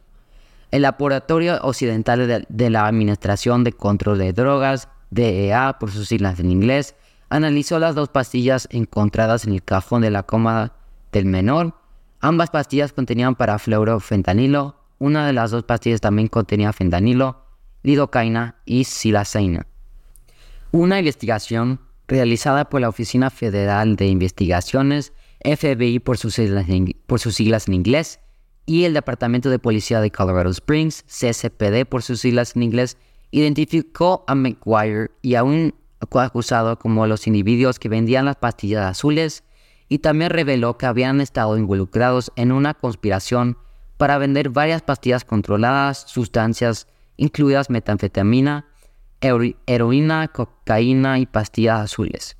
El 0.70 0.82
Laboratorio 0.82 1.58
Occidental 1.62 2.46
de, 2.48 2.70
la 2.70 2.86
Administración 2.86 3.64
de 3.64 3.72
Control 3.72 4.18
de 4.18 4.34
Drogas, 4.34 4.88
DEA 5.10 5.78
por 5.80 5.90
sus 5.90 6.08
siglas 6.08 6.38
en 6.40 6.50
inglés, 6.50 6.94
analizó 7.30 7.78
las 7.78 7.94
dos 7.94 8.10
pastillas 8.10 8.68
encontradas 8.70 9.46
en 9.46 9.54
el 9.54 9.62
cajón 9.62 10.02
de 10.02 10.10
la 10.10 10.24
cómoda 10.24 10.74
del 11.12 11.24
menor. 11.24 11.74
Ambas 12.20 12.50
pastillas 12.50 12.92
contenían 12.92 13.36
parafluorofentanilo, 13.36 14.76
una 14.98 15.26
de 15.26 15.32
las 15.32 15.52
dos 15.52 15.62
pastillas 15.62 16.00
también 16.00 16.28
contenía 16.28 16.72
fentanilo, 16.72 17.44
lidocaína 17.82 18.56
y 18.64 18.84
silaceína. 18.84 19.66
Una 20.72 20.98
investigación 20.98 21.80
realizada 22.08 22.68
por 22.68 22.80
la 22.80 22.88
Oficina 22.88 23.30
Federal 23.30 23.94
de 23.94 24.08
Investigaciones, 24.08 25.12
FBI 25.44 26.00
por 26.00 26.18
sus 26.18 26.34
siglas 26.34 26.68
en 27.68 27.74
inglés, 27.74 28.20
y 28.66 28.84
el 28.84 28.94
Departamento 28.94 29.48
de 29.48 29.58
Policía 29.58 30.00
de 30.00 30.10
Colorado 30.10 30.50
Springs, 30.50 31.04
CSPD 31.04 31.86
por 31.88 32.02
sus 32.02 32.20
siglas 32.20 32.56
en 32.56 32.64
inglés, 32.64 32.96
identificó 33.30 34.24
a 34.26 34.34
McGuire 34.34 35.10
y 35.22 35.36
a 35.36 35.44
un 35.44 35.74
acusado 36.12 36.78
como 36.78 37.06
los 37.06 37.26
individuos 37.26 37.78
que 37.78 37.88
vendían 37.88 38.24
las 38.24 38.36
pastillas 38.36 38.84
azules 38.84 39.44
y 39.88 39.98
también 39.98 40.30
reveló 40.30 40.76
que 40.76 40.86
habían 40.86 41.20
estado 41.20 41.56
involucrados 41.56 42.32
en 42.36 42.52
una 42.52 42.74
conspiración 42.74 43.58
para 43.96 44.18
vender 44.18 44.50
varias 44.50 44.82
pastillas 44.82 45.24
controladas, 45.24 46.04
sustancias 46.06 46.86
incluidas 47.16 47.70
metanfetamina, 47.70 48.66
heroína, 49.20 50.28
cocaína 50.28 51.18
y 51.18 51.26
pastillas 51.26 51.80
azules, 51.80 52.36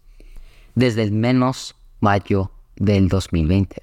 desde 0.74 1.02
el 1.02 1.12
menos 1.12 1.74
mayo 2.00 2.52
del 2.76 3.08
2020. 3.08 3.82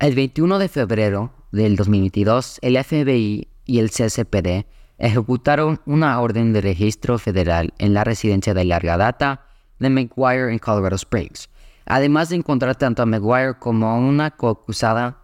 El 0.00 0.14
21 0.14 0.58
de 0.58 0.68
febrero 0.68 1.32
del 1.52 1.76
2022, 1.76 2.58
el 2.62 2.82
FBI 2.82 3.48
y 3.64 3.78
el 3.78 3.90
CSPD 3.90 4.66
ejecutaron 4.98 5.80
una 5.86 6.20
orden 6.20 6.52
de 6.52 6.60
registro 6.60 7.18
federal 7.18 7.72
en 7.78 7.94
la 7.94 8.04
residencia 8.04 8.54
de 8.54 8.64
larga 8.64 8.96
data 8.96 9.46
de 9.78 9.90
McGuire 9.90 10.52
en 10.52 10.58
Colorado 10.58 10.96
Springs, 10.96 11.48
además 11.86 12.28
de 12.28 12.36
encontrar 12.36 12.76
tanto 12.76 13.02
a 13.02 13.06
McGuire 13.06 13.54
como 13.58 13.88
a 13.88 13.94
una 13.94 14.30
coacusada, 14.30 15.18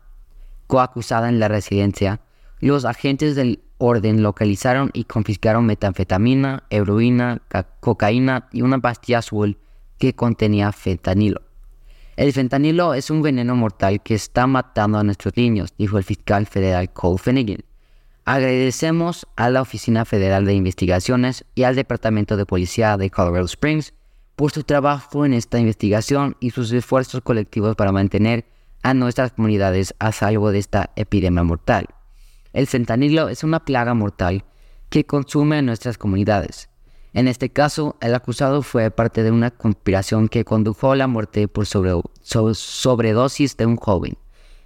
coacusada 0.67 1.29
en 1.29 1.41
la 1.41 1.49
residencia. 1.49 2.21
Los 2.61 2.85
agentes 2.85 3.35
del 3.35 3.63
orden 3.79 4.23
localizaron 4.23 4.91
y 4.93 5.05
confiscaron 5.05 5.67
metanfetamina, 5.67 6.65
heroína, 6.71 7.43
cocaína 7.81 8.49
y 8.53 8.63
una 8.63 8.79
pastilla 8.79 9.19
azul 9.19 9.59
que 9.99 10.15
contenía 10.15 10.73
fentanilo. 10.73 11.43
El 12.17 12.33
fentanilo 12.33 12.93
es 12.93 13.11
un 13.11 13.23
veneno 13.23 13.57
mortal 13.57 14.03
que 14.03 14.15
está 14.15 14.47
matando 14.47 14.99
a 14.99 15.05
nuestros 15.05 15.37
niños, 15.37 15.73
dijo 15.79 15.97
el 15.97 16.05
fiscal 16.05 16.47
federal 16.47 16.93
Cole 16.93 17.19
Finnegan. 17.19 17.65
Agradecemos 18.27 19.27
a 19.37 19.49
la 19.49 19.63
Oficina 19.63 20.05
Federal 20.05 20.45
de 20.45 20.53
Investigaciones 20.55 21.47
y 21.55 21.63
al 21.63 21.75
Departamento 21.75 22.37
de 22.37 22.45
Policía 22.45 22.99
de 22.99 23.11
Colorado 23.11 23.47
Springs 23.47 23.95
por 24.41 24.53
su 24.53 24.65
trabajo 24.65 25.27
en 25.27 25.35
esta 25.35 25.59
investigación 25.59 26.35
y 26.41 26.53
sus 26.53 26.73
esfuerzos 26.73 27.21
colectivos 27.21 27.77
para 27.77 27.93
mantener 27.93 28.47
a 28.83 28.95
nuestras 28.95 29.33
comunidades 29.33 29.95
a 29.99 30.13
salvo 30.13 30.51
de 30.51 30.59
esta 30.59 30.93
epidemia 30.97 31.43
mortal. 31.43 31.89
El 32.55 32.67
fentanilo 32.67 33.29
es 33.29 33.45
una 33.45 33.67
plaga 33.67 33.93
mortal 33.93 34.45
que 34.89 35.05
consume 35.05 35.59
a 35.59 35.63
nuestras 35.63 35.99
comunidades. 35.99 36.71
En 37.13 37.29
este 37.29 37.51
caso, 37.51 37.99
el 38.01 38.15
acusado 38.15 38.63
fue 38.63 38.91
parte 38.91 39.23
de 39.23 39.31
una 39.31 39.51
conspiración 39.51 40.27
que 40.27 40.47
condujo 40.47 40.91
a 40.91 40.97
la 40.97 41.07
muerte 41.07 41.47
por 41.47 41.67
sobredosis 41.67 43.59
de 43.59 43.67
un 43.67 43.77
joven, 43.77 44.17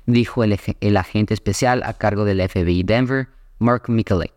dijo 0.06 0.44
el, 0.44 0.96
agente 0.96 1.34
especial 1.34 1.82
a 1.82 1.94
cargo 1.94 2.24
del 2.24 2.48
FBI 2.48 2.84
Denver, 2.84 3.26
Mark 3.58 3.88
Mikulik. 3.88 4.34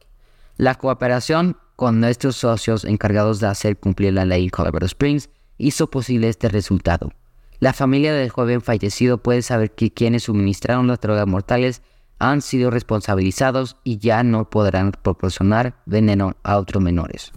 La 0.55 0.73
cooperación 0.73 1.57
con 1.77 1.99
nuestros 1.99 2.35
socios 2.35 2.85
encargados 2.85 3.39
de 3.39 3.45
hacer 3.45 3.77
cumplir 3.77 4.11
la 4.11 4.25
ley 4.25 4.45
en 4.45 4.49
Colorado 4.49 4.87
Springs 4.87 5.29
hizo 5.59 5.91
posible 5.91 6.27
este 6.27 6.49
resultado. 6.49 7.13
La 7.59 7.71
familia 7.71 8.13
del 8.13 8.31
joven 8.31 8.61
fallecido 8.61 9.19
puede 9.19 9.43
saber 9.43 9.71
que 9.71 9.93
quienes 9.93 10.23
suministraron 10.23 10.87
las 10.87 10.99
drogas 10.99 11.27
mortales 11.27 11.83
han 12.17 12.41
sido 12.41 12.71
responsabilizados 12.71 13.77
y 13.83 13.99
ya 13.99 14.23
no 14.23 14.49
podrán 14.49 14.91
proporcionar 14.91 15.75
veneno 15.85 16.35
a 16.41 16.57
otros 16.57 16.81
menores. 16.81 17.31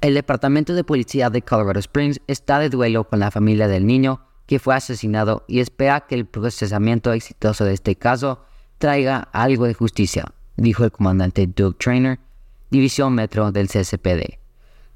El 0.00 0.14
Departamento 0.14 0.72
de 0.72 0.84
Policía 0.84 1.28
de 1.28 1.42
Colorado 1.42 1.80
Springs 1.80 2.20
está 2.28 2.60
de 2.60 2.70
duelo 2.70 3.02
con 3.02 3.18
la 3.18 3.32
familia 3.32 3.66
del 3.66 3.84
niño 3.84 4.20
que 4.46 4.60
fue 4.60 4.76
asesinado 4.76 5.44
y 5.48 5.58
espera 5.58 6.02
que 6.02 6.14
el 6.14 6.24
procesamiento 6.24 7.12
exitoso 7.12 7.64
de 7.64 7.74
este 7.74 7.96
caso 7.96 8.44
traiga 8.78 9.28
algo 9.32 9.64
de 9.64 9.74
justicia, 9.74 10.32
dijo 10.56 10.84
el 10.84 10.92
comandante 10.92 11.48
Doug 11.48 11.76
Trainer, 11.76 12.20
División 12.70 13.14
Metro 13.14 13.52
del 13.52 13.68
CSPD. 13.68 14.38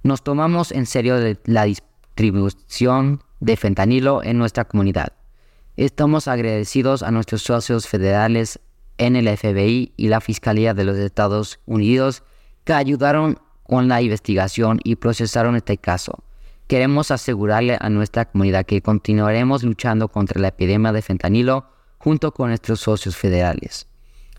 Nos 0.03 0.23
tomamos 0.23 0.71
en 0.71 0.87
serio 0.87 1.17
la 1.45 1.65
distribución 1.65 3.23
de 3.41 3.57
fentanilo 3.57 4.23
en 4.23 4.39
nuestra 4.39 4.65
comunidad. 4.65 5.13
Estamos 5.77 6.29
agradecidos 6.29 7.03
a 7.03 7.11
nuestros 7.11 7.43
socios 7.43 7.89
federales 7.89 8.61
en 8.99 9.17
el 9.17 9.29
FBI 9.37 9.93
y 9.97 10.09
la 10.09 10.21
Fiscalía 10.21 10.73
de 10.73 10.85
los 10.85 10.97
Estados 10.97 11.59
Unidos 11.67 12.23
que 12.65 12.75
ayudaron 12.75 13.39
con 13.65 13.89
la 13.89 14.01
investigación 14.01 14.81
y 14.85 14.97
procesaron 14.97 15.57
este 15.57 15.79
caso. 15.79 16.23
Queremos 16.69 17.11
asegurarle 17.11 17.77
a 17.81 17.91
nuestra 17.91 18.25
comunidad 18.27 18.67
que 18.67 18.83
continuaremos 18.83 19.65
luchando 19.65 20.09
contra 20.09 20.41
la 20.41 20.49
epidemia 20.49 20.93
de 20.93 21.03
fentanilo 21.03 21.67
junto 21.99 22.33
con 22.33 22.49
nuestros 22.49 22.81
socios 22.81 23.17
federales. 23.17 23.87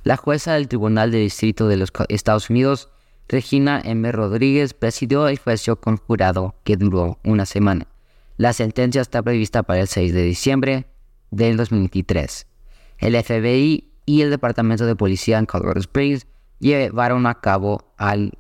La 0.04 0.18
jueza 0.18 0.54
del 0.54 0.68
Tribunal 0.68 1.12
de 1.12 1.20
Distrito 1.20 1.68
de 1.68 1.78
los 1.78 1.92
Estados 2.10 2.50
Unidos, 2.50 2.90
Regina 3.28 3.82
M. 3.84 4.12
Rodríguez, 4.12 4.74
presidió 4.74 5.28
el 5.28 5.40
juicio 5.40 5.80
conjurado 5.80 6.56
que 6.64 6.78
duró 6.78 7.20
una 7.24 7.46
semana. 7.46 7.88
La 8.38 8.54
sentencia 8.54 9.02
está 9.02 9.24
prevista 9.24 9.64
para 9.64 9.82
el 9.82 9.88
6 9.88 10.14
de 10.14 10.24
diciembre 10.24 10.86
del 11.32 11.58
2023. 11.58 12.48
El 13.00 13.24
FBI 13.24 13.90
y 14.06 14.22
el 14.22 14.30
Departamento 14.30 14.86
de 14.86 14.96
Policía 14.96 15.40
en 15.40 15.46
Colorado 15.46 15.80
Springs 15.80 16.28
llevaron 16.60 17.26
a 17.26 17.42
cabo 17.42 17.94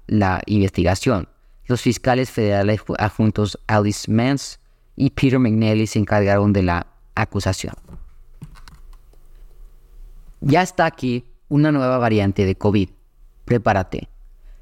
la 0.07 0.41
investigación. 0.45 1.27
Los 1.65 1.81
fiscales 1.81 2.29
federales 2.29 2.81
adjuntos 2.99 3.59
Alice 3.67 4.11
Mans 4.11 4.59
y 4.95 5.09
Peter 5.09 5.39
McNally 5.39 5.87
se 5.87 5.99
encargaron 5.99 6.53
de 6.53 6.63
la 6.63 6.87
acusación. 7.15 7.73
Ya 10.41 10.61
está 10.61 10.85
aquí 10.85 11.25
una 11.49 11.71
nueva 11.71 11.97
variante 11.97 12.45
de 12.45 12.55
COVID. 12.55 12.89
Prepárate. 13.45 14.09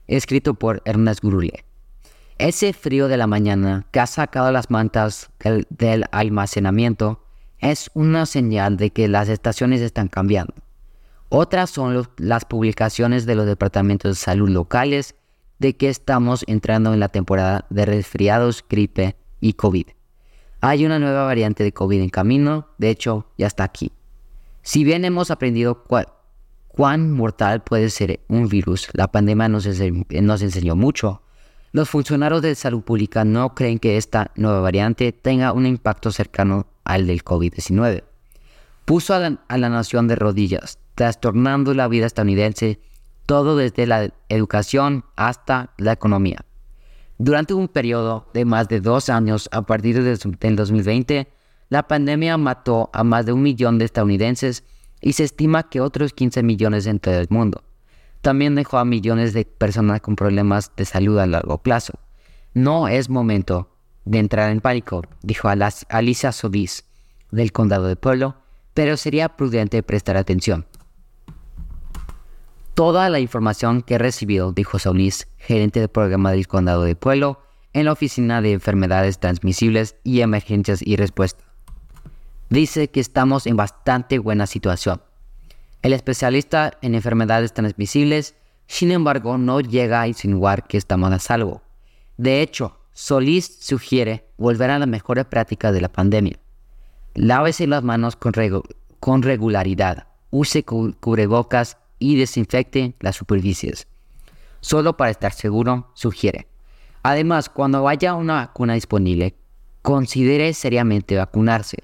Escrito 0.07 0.53
por 0.53 0.81
Ernest 0.85 1.23
Grule. 1.23 1.65
Ese 2.37 2.73
frío 2.73 3.07
de 3.07 3.17
la 3.17 3.27
mañana 3.27 3.85
que 3.91 3.99
ha 3.99 4.07
sacado 4.07 4.51
las 4.51 4.69
mantas 4.69 5.29
del 5.69 6.05
almacenamiento 6.11 7.23
es 7.59 7.89
una 7.93 8.25
señal 8.25 8.75
de 8.75 8.89
que 8.89 9.07
las 9.07 9.29
estaciones 9.29 9.81
están 9.81 10.07
cambiando. 10.09 10.53
Otras 11.29 11.69
son 11.69 12.07
las 12.17 12.45
publicaciones 12.45 13.25
de 13.25 13.35
los 13.35 13.45
departamentos 13.45 14.11
de 14.11 14.15
salud 14.15 14.49
locales 14.49 15.15
de 15.59 15.75
que 15.77 15.89
estamos 15.89 16.43
entrando 16.47 16.93
en 16.93 16.99
la 16.99 17.09
temporada 17.09 17.65
de 17.69 17.85
resfriados, 17.85 18.65
gripe 18.69 19.15
y 19.39 19.53
COVID. 19.53 19.87
Hay 20.59 20.85
una 20.85 20.99
nueva 20.99 21.23
variante 21.23 21.63
de 21.63 21.71
COVID 21.71 22.01
en 22.01 22.09
camino, 22.09 22.67
de 22.77 22.89
hecho 22.89 23.27
ya 23.37 23.47
está 23.47 23.63
aquí. 23.63 23.91
Si 24.61 24.83
bien 24.83 25.05
hemos 25.05 25.31
aprendido 25.31 25.83
cuán 26.73 27.11
mortal 27.11 27.63
puede 27.63 27.89
ser 27.89 28.21
un 28.27 28.49
virus, 28.49 28.89
la 28.93 29.07
pandemia 29.07 29.47
nos, 29.47 29.65
enseñó 29.65 30.75
mucho. 30.75 31.21
Los 31.71 31.89
funcionarios 31.89 32.41
de 32.41 32.55
salud 32.55 32.81
pública 32.81 33.23
no 33.23 33.53
creen 33.53 33.77
que 33.77 33.97
esta 33.97 34.31
nueva 34.35 34.59
variante 34.59 35.11
tenga 35.11 35.53
un 35.53 35.67
impacto 35.67 36.11
cercano 36.11 36.65
al 36.83 37.05
del 37.05 37.23
COVID-19. 37.23 38.03
Puso 38.85 39.13
a 39.13 39.57
la 39.57 39.69
nación 39.69 40.07
de 40.07 40.15
rodillas, 40.15 40.79
trastornando 40.95 41.73
la 41.73 41.87
vida 41.87 42.07
estadounidense, 42.07 42.79
todo 43.27 43.55
desde 43.55 43.85
la 43.85 44.11
educación 44.29 45.05
hasta 45.15 45.73
la 45.77 45.93
economía. 45.93 46.43
Durante 47.19 47.53
un 47.53 47.67
periodo 47.67 48.27
de 48.33 48.45
más 48.45 48.67
de 48.67 48.81
dos 48.81 49.09
años 49.09 49.47
a 49.51 49.61
partir 49.61 50.03
del 50.03 50.55
2020, 50.55 51.31
la 51.69 51.87
pandemia 51.87 52.37
mató 52.37 52.89
a 52.93 53.03
más 53.03 53.25
de 53.27 53.33
un 53.33 53.43
millón 53.43 53.77
de 53.77 53.85
estadounidenses 53.85 54.63
y 55.03 55.13
se 55.13 55.25
estima 55.25 55.69
que 55.69 55.81
otros 55.81 56.13
15 56.13 56.41
millones 56.43 56.87
en 56.87 56.99
todo 56.99 57.19
el 57.19 57.27
mundo. 57.29 57.63
También 58.21 58.55
dejó 58.55 58.77
a 58.77 58.85
millones 58.85 59.33
de 59.33 59.43
personas 59.43 59.99
con 59.99 60.15
problemas 60.15 60.71
de 60.77 60.85
salud 60.85 61.19
a 61.19 61.27
largo 61.27 61.57
plazo. 61.57 61.99
No 62.53 62.87
es 62.87 63.09
momento 63.09 63.69
de 64.05 64.19
entrar 64.19 64.49
en 64.49 64.61
pánico, 64.61 65.03
dijo 65.21 65.49
Alicia 65.49 66.31
Solís 66.31 66.85
del 67.31 67.51
condado 67.51 67.87
de 67.87 67.97
Pueblo, 67.97 68.35
pero 68.73 68.95
sería 68.95 69.29
prudente 69.29 69.83
prestar 69.83 70.15
atención. 70.15 70.65
Toda 72.73 73.09
la 73.09 73.19
información 73.19 73.81
que 73.81 73.95
he 73.95 73.97
recibido, 73.99 74.53
dijo 74.53 74.79
Solís, 74.79 75.27
gerente 75.37 75.79
del 75.79 75.89
programa 75.89 76.31
del 76.31 76.47
condado 76.47 76.83
de 76.83 76.95
Pueblo, 76.95 77.41
en 77.73 77.85
la 77.85 77.91
Oficina 77.91 78.41
de 78.41 78.53
Enfermedades 78.53 79.19
Transmisibles 79.19 79.95
y 80.03 80.21
Emergencias 80.21 80.81
y 80.81 80.95
Respuesta. 80.95 81.43
Dice 82.53 82.91
que 82.91 82.99
estamos 82.99 83.47
en 83.47 83.57
bastante 83.57 84.19
buena 84.19 84.45
situación. 84.45 85.01
El 85.81 85.91
especialista 85.91 86.77
en 86.83 86.93
enfermedades 86.93 87.51
transmisibles, 87.51 88.35
sin 88.67 88.91
embargo, 88.91 89.39
no 89.39 89.59
llega 89.59 90.01
a 90.01 90.07
insinuar 90.07 90.67
que 90.67 90.77
estamos 90.77 91.11
a 91.11 91.17
salvo. 91.17 91.63
De 92.17 92.43
hecho, 92.43 92.77
Solís 92.93 93.57
sugiere 93.59 94.29
volver 94.37 94.69
a 94.69 94.77
la 94.77 94.85
mejor 94.85 95.27
práctica 95.29 95.71
de 95.71 95.81
la 95.81 95.91
pandemia. 95.91 96.37
Lávese 97.15 97.65
las 97.65 97.81
manos 97.81 98.15
con, 98.15 98.33
con 98.99 99.23
regularidad, 99.23 100.09
use 100.29 100.63
cubrebocas 100.63 101.79
y 101.97 102.17
desinfecte 102.17 102.95
las 102.99 103.15
superficies. 103.15 103.87
Solo 104.61 104.95
para 104.95 105.09
estar 105.09 105.33
seguro, 105.33 105.89
sugiere. 105.95 106.47
Además, 107.01 107.49
cuando 107.49 107.87
haya 107.87 108.13
una 108.13 108.45
vacuna 108.45 108.75
disponible, 108.75 109.33
considere 109.81 110.53
seriamente 110.53 111.17
vacunarse. 111.17 111.77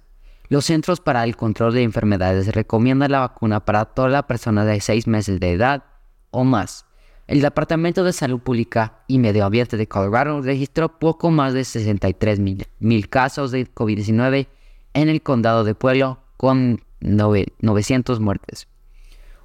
Los 0.50 0.66
Centros 0.66 1.00
para 1.00 1.24
el 1.26 1.38
Control 1.38 1.76
de 1.76 1.84
Enfermedades 1.84 2.52
recomiendan 2.56 3.12
la 3.12 3.20
vacuna 3.20 3.66
para 3.66 3.86
todas 3.86 4.12
las 4.12 4.24
personas 4.24 4.66
de 4.66 4.82
6 4.82 5.06
meses 5.06 5.40
de 5.40 5.52
edad 5.52 5.84
o 6.32 6.44
más. 6.44 6.88
El 7.28 7.42
Departamento 7.42 8.04
de 8.04 8.14
Salud 8.14 8.40
Pública 8.40 9.04
y 9.06 9.20
Medio 9.20 9.46
Ambiente 9.46 9.78
de 9.78 9.88
Colorado 9.88 10.42
registró 10.42 10.98
poco 10.98 11.30
más 11.30 11.54
de 11.54 11.64
63 11.64 12.40
mil 12.80 13.10
casos 13.10 13.52
de 13.52 13.72
COVID-19 13.72 14.48
en 14.96 15.10
el 15.10 15.22
condado 15.22 15.64
de 15.64 15.76
Pueblo 15.76 16.18
con 16.36 16.82
900 17.00 18.20
muertes. 18.20 18.68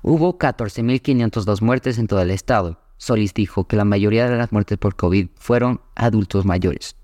Hubo 0.00 0.38
14.502 0.38 1.60
muertes 1.60 1.98
en 1.98 2.06
todo 2.06 2.22
el 2.22 2.30
estado. 2.30 2.80
Solis 2.96 3.34
dijo 3.34 3.64
que 3.64 3.76
la 3.76 3.84
mayoría 3.84 4.26
de 4.26 4.38
las 4.38 4.52
muertes 4.52 4.78
por 4.78 4.96
COVID 4.96 5.28
fueron 5.34 5.82
adultos 5.96 6.46
mayores. 6.46 6.96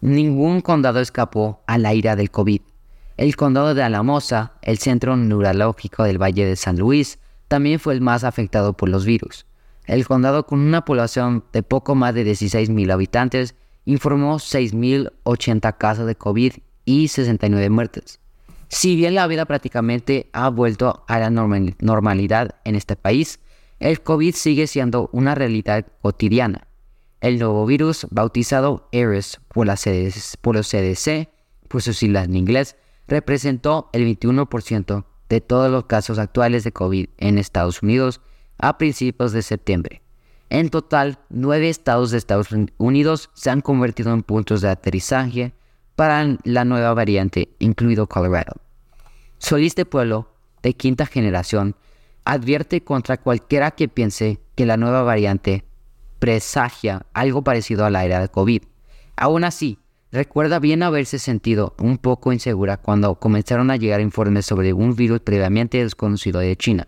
Ningún 0.00 0.60
condado 0.60 1.00
escapó 1.00 1.64
a 1.66 1.76
la 1.76 1.92
ira 1.92 2.14
del 2.14 2.30
COVID. 2.30 2.60
El 3.16 3.36
condado 3.36 3.74
de 3.74 3.82
Alamosa, 3.82 4.54
el 4.60 4.78
centro 4.78 5.16
neurológico 5.16 6.02
del 6.02 6.20
Valle 6.20 6.46
de 6.46 6.56
San 6.56 6.78
Luis, 6.78 7.20
también 7.46 7.78
fue 7.78 7.94
el 7.94 8.00
más 8.00 8.24
afectado 8.24 8.72
por 8.72 8.88
los 8.88 9.04
virus. 9.04 9.46
El 9.86 10.04
condado, 10.04 10.46
con 10.46 10.58
una 10.58 10.84
población 10.84 11.44
de 11.52 11.62
poco 11.62 11.94
más 11.94 12.14
de 12.14 12.26
16.000 12.26 12.92
habitantes, 12.92 13.54
informó 13.84 14.38
6.080 14.38 15.76
casos 15.78 16.06
de 16.06 16.16
COVID 16.16 16.54
y 16.84 17.08
69 17.08 17.70
muertes. 17.70 18.18
Si 18.68 18.96
bien 18.96 19.14
la 19.14 19.28
vida 19.28 19.44
prácticamente 19.44 20.28
ha 20.32 20.48
vuelto 20.48 21.04
a 21.06 21.18
la 21.20 21.30
normalidad 21.30 22.56
en 22.64 22.74
este 22.74 22.96
país, 22.96 23.38
el 23.78 24.00
COVID 24.00 24.34
sigue 24.34 24.66
siendo 24.66 25.08
una 25.12 25.36
realidad 25.36 25.86
cotidiana. 26.02 26.66
El 27.20 27.38
nuevo 27.38 27.64
virus, 27.64 28.08
bautizado 28.10 28.88
ARES 28.92 29.40
por, 29.48 29.68
por 30.40 30.56
los 30.56 30.68
CDC, 30.68 31.28
por 31.68 31.82
sus 31.82 31.96
siglas 31.98 32.24
en 32.24 32.36
inglés, 32.36 32.76
representó 33.06 33.90
el 33.92 34.04
21% 34.06 35.04
de 35.28 35.40
todos 35.40 35.70
los 35.70 35.84
casos 35.84 36.18
actuales 36.18 36.64
de 36.64 36.72
COVID 36.72 37.08
en 37.18 37.38
Estados 37.38 37.82
Unidos 37.82 38.20
a 38.58 38.78
principios 38.78 39.32
de 39.32 39.42
septiembre. 39.42 40.02
En 40.50 40.68
total, 40.68 41.18
nueve 41.30 41.68
estados 41.68 42.10
de 42.10 42.18
Estados 42.18 42.48
Unidos 42.78 43.30
se 43.34 43.50
han 43.50 43.60
convertido 43.60 44.12
en 44.12 44.22
puntos 44.22 44.60
de 44.60 44.68
aterrizaje 44.68 45.54
para 45.96 46.36
la 46.44 46.64
nueva 46.64 46.94
variante, 46.94 47.48
incluido 47.58 48.08
Colorado. 48.08 48.60
Solís 49.38 49.74
de 49.74 49.84
Pueblo, 49.84 50.30
de 50.62 50.74
quinta 50.74 51.06
generación, 51.06 51.76
advierte 52.24 52.82
contra 52.82 53.16
cualquiera 53.16 53.72
que 53.72 53.88
piense 53.88 54.40
que 54.54 54.66
la 54.66 54.76
nueva 54.76 55.02
variante 55.02 55.64
presagia 56.18 57.04
algo 57.12 57.42
parecido 57.42 57.84
a 57.84 57.90
la 57.90 58.04
era 58.04 58.20
de 58.20 58.28
COVID. 58.28 58.62
Aún 59.16 59.44
así, 59.44 59.78
recuerda 60.14 60.60
bien 60.60 60.84
haberse 60.84 61.18
sentido 61.18 61.74
un 61.76 61.98
poco 61.98 62.32
insegura 62.32 62.76
cuando 62.76 63.16
comenzaron 63.16 63.72
a 63.72 63.76
llegar 63.76 64.00
informes 64.00 64.46
sobre 64.46 64.72
un 64.72 64.94
virus 64.94 65.18
previamente 65.18 65.82
desconocido 65.82 66.38
de 66.38 66.56
China. 66.56 66.86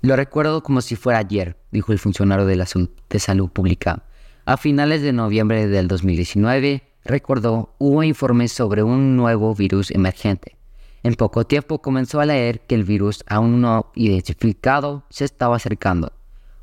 Lo 0.00 0.16
recuerdo 0.16 0.62
como 0.62 0.80
si 0.80 0.96
fuera 0.96 1.18
ayer, 1.18 1.58
dijo 1.70 1.92
el 1.92 1.98
funcionario 1.98 2.46
de, 2.46 2.56
la, 2.56 2.64
salud 2.64 3.50
pública. 3.50 4.04
A 4.46 4.56
finales 4.56 5.02
de 5.02 5.12
noviembre 5.12 5.66
del 5.66 5.86
2019, 5.86 6.82
recordó, 7.04 7.74
hubo 7.76 8.02
informes 8.02 8.52
sobre 8.52 8.82
un 8.82 9.14
nuevo 9.14 9.54
virus 9.54 9.90
emergente. 9.90 10.56
En 11.02 11.14
poco 11.14 11.44
tiempo 11.44 11.82
comenzó 11.82 12.20
a 12.20 12.26
leer 12.26 12.60
que 12.60 12.74
el 12.74 12.84
virus 12.84 13.22
aún 13.28 13.60
no 13.60 13.92
identificado 13.94 15.04
se 15.10 15.26
estaba 15.26 15.56
acercando. 15.56 16.12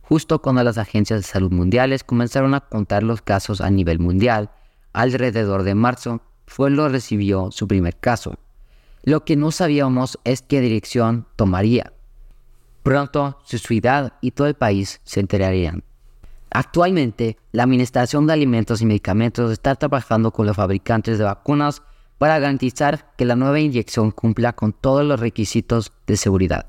Justo 0.02 0.42
cuando 0.42 0.64
las 0.64 0.80
agencias 0.80 1.20
de 1.20 1.28
salud 1.28 1.52
mundiales 1.52 2.04
comenzaron 2.04 2.56
a 2.56 2.62
contar 2.62 3.04
los 3.04 3.22
casos 3.22 3.62
a 3.62 3.70
nivel 3.70 4.00
mundial, 4.00 4.50
alrededor 4.94 5.64
de 5.64 5.76
marzo, 5.76 6.22
fue 6.46 6.70
lo 6.70 6.88
recibió 6.88 7.52
su 7.52 7.68
primer 7.68 7.98
caso. 7.98 8.36
Lo 9.04 9.26
que 9.26 9.36
no 9.36 9.52
sabíamos 9.52 10.20
es 10.24 10.42
qué 10.42 10.62
dirección 10.62 11.28
tomaría. 11.36 11.94
Pronto 12.84 13.40
su 13.44 13.58
ciudad 13.58 14.14
y 14.22 14.32
todo 14.32 14.48
el 14.48 14.54
país 14.54 15.02
se 15.04 15.20
enterarían. 15.20 15.84
Actualmente, 16.52 17.38
la 17.52 17.64
Administración 17.64 18.28
de 18.28 18.34
Alimentos 18.34 18.82
y 18.82 18.86
Medicamentos 18.86 19.52
está 19.52 19.74
trabajando 19.76 20.32
con 20.32 20.46
los 20.46 20.56
fabricantes 20.56 21.18
de 21.18 21.24
vacunas 21.24 21.82
para 22.20 22.38
garantizar 22.38 23.12
que 23.18 23.26
la 23.26 23.36
nueva 23.36 23.60
inyección 23.60 24.12
cumpla 24.12 24.54
con 24.54 24.72
todos 24.72 25.04
los 25.04 25.20
requisitos 25.20 25.92
de 26.06 26.16
seguridad, 26.16 26.68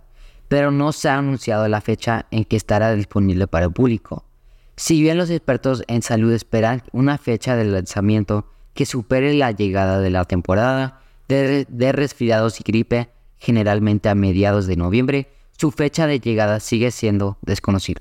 pero 0.48 0.70
no 0.70 0.92
se 0.92 1.10
ha 1.10 1.18
anunciado 1.18 1.68
la 1.68 1.82
fecha 1.82 2.26
en 2.30 2.44
que 2.44 2.56
estará 2.56 2.94
disponible 2.94 3.46
para 3.46 3.66
el 3.66 3.72
público. 3.72 4.23
Si 4.76 5.00
bien 5.00 5.18
los 5.18 5.30
expertos 5.30 5.84
en 5.86 6.02
salud 6.02 6.32
esperan 6.32 6.82
una 6.92 7.16
fecha 7.18 7.54
de 7.54 7.64
lanzamiento 7.64 8.46
que 8.74 8.86
supere 8.86 9.32
la 9.34 9.52
llegada 9.52 10.00
de 10.00 10.10
la 10.10 10.24
temporada 10.24 11.00
de, 11.28 11.92
resfriados 11.92 12.60
y 12.60 12.64
gripe, 12.64 13.08
generalmente 13.38 14.08
a 14.08 14.14
mediados 14.14 14.66
de 14.66 14.76
noviembre, 14.76 15.30
su 15.56 15.70
fecha 15.70 16.06
de 16.06 16.18
llegada 16.18 16.58
sigue 16.58 16.90
siendo 16.90 17.38
desconocida. 17.42 18.00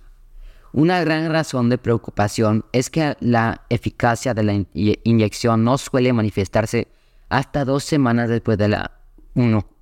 Una 0.72 1.00
gran 1.02 1.32
razón 1.32 1.70
de 1.70 1.78
preocupación 1.78 2.66
es 2.72 2.90
que 2.90 3.16
la 3.20 3.62
eficacia 3.70 4.34
de 4.34 4.44
la 4.44 4.66
inyección 4.74 5.64
no 5.64 5.78
suele 5.78 6.12
manifestarse 6.12 6.88
hasta 7.30 7.66
dos 7.66 7.84
semanas 7.84 8.30
después 8.30 8.58
de 8.58 8.70
la 8.70 8.92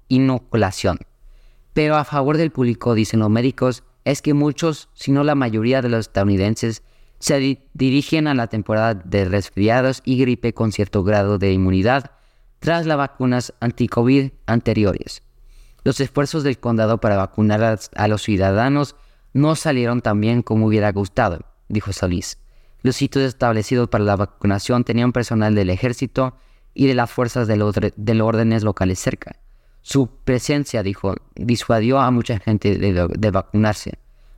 inoculación. 0.10 1.00
Pero 1.74 1.96
a 1.96 2.04
favor 2.04 2.36
del 2.36 2.52
público, 2.52 2.94
dicen 2.94 3.22
los 3.22 3.30
médicos, 3.30 3.84
es 4.06 4.22
que 4.22 4.34
muchos, 4.34 4.90
si 4.94 5.12
no 5.12 5.24
la 5.24 5.36
mayoría 5.36 5.82
de 5.82 5.90
los 5.90 6.02
estadounidenses, 6.02 6.84
se 7.20 7.62
dirigen 7.74 8.28
a 8.28 8.34
la 8.34 8.48
temporada 8.48 8.96
de 8.96 9.26
resfriados 9.26 10.02
y 10.06 10.18
gripe 10.18 10.54
con 10.54 10.72
cierto 10.72 11.04
grado 11.04 11.38
de 11.38 11.54
inmunidad 11.54 12.12
tras 12.60 12.86
las 12.86 12.98
vacunas 12.98 13.54
anti-COVID 13.60 14.32
anteriores. 14.46 15.24
Los 15.84 16.00
esfuerzos 16.00 16.44
del 16.44 16.60
condado 16.60 17.00
para 17.00 17.18
vacunar 17.18 17.80
a 17.96 18.08
los 18.08 18.22
ciudadanos 18.22 18.96
no 19.34 19.56
salieron 19.56 20.02
tan 20.02 20.22
bien 20.22 20.42
como 20.42 20.68
hubiera 20.68 20.92
gustado, 20.92 21.40
dijo 21.70 21.94
Solís. 21.94 22.38
Los 22.84 22.96
sitios 22.96 23.26
establecidos 23.26 23.90
para 23.90 24.04
la 24.04 24.16
vacunación 24.16 24.84
tenían 24.84 25.12
personal 25.12 25.56
del 25.56 25.70
ejército 25.70 26.36
y 26.74 26.88
de 26.88 26.96
las 26.96 27.12
fuerzas 27.12 27.48
de 27.48 27.58
los, 27.58 27.76
órdenes 28.22 28.64
locales 28.64 29.00
cerca. 29.00 29.41
Su 29.82 30.08
presencia, 30.24 30.84
dijo, 30.84 31.16
disuadió 31.36 32.00
a 32.00 32.12
mucha 32.12 32.40
gente 32.40 32.78
de, 32.78 33.32
vacunarse. 33.32 33.98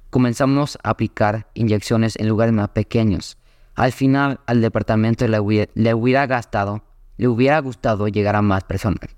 Comenzamos 0.09 0.77
a 0.83 0.91
aplicar 0.91 1.47
inyecciones 1.53 2.15
en 2.17 2.29
lugares 2.29 2.53
más 2.53 2.69
pequeños. 2.69 3.37
Al 3.75 3.91
final, 3.91 4.39
al 4.45 4.61
departamento 4.61 5.27
le 5.27 5.39
hubiera, 5.39 5.71
le 5.75 5.93
hubiera 5.93 6.27
gastado, 6.27 6.83
le 7.17 7.27
hubiera 7.27 7.59
gustado 7.59 8.07
llegar 8.07 8.35
a 8.35 8.41
más 8.41 8.63
personas. 8.63 9.15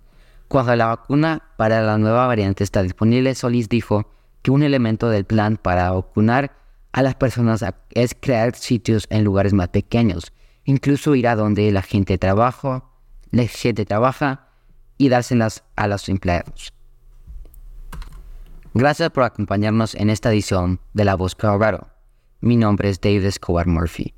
Cuando 0.47 0.75
la 0.75 0.87
vacuna 0.87 1.43
para 1.57 1.81
la 1.81 1.97
nueva 1.97 2.27
variante 2.27 2.63
está 2.63 2.81
disponible, 2.81 3.35
Solís 3.35 3.67
dijo 3.67 4.11
que 4.41 4.51
un 4.51 4.63
elemento 4.63 5.09
del 5.09 5.25
plan 5.25 5.57
para 5.57 5.91
vacunar 5.91 6.55
a 6.91 7.01
las 7.01 7.15
personas 7.15 7.63
es 7.91 8.15
crear 8.19 8.55
sitios 8.55 9.05
en 9.09 9.23
lugares 9.23 9.53
más 9.53 9.69
pequeños, 9.69 10.31
incluso 10.63 11.13
ir 11.15 11.27
a 11.27 11.35
donde 11.35 11.71
la 11.71 11.81
gente 11.81 12.17
trabaja, 12.17 12.85
la 13.31 13.47
gente 13.47 13.85
trabaja 13.85 14.44
y 14.97 15.09
dárselas 15.09 15.63
a 15.75 15.87
los 15.87 16.09
empleados. 16.09 16.73
Gracias 18.73 19.09
por 19.11 19.23
acompañarnos 19.23 19.93
en 19.95 20.09
esta 20.09 20.31
edición 20.31 20.79
de 20.93 21.05
La 21.05 21.15
Voz 21.15 21.35
Colorado. 21.35 21.87
Mi 22.41 22.57
nombre 22.57 22.89
es 22.89 22.99
David 22.99 23.25
Escobar 23.25 23.67
Murphy. 23.67 24.14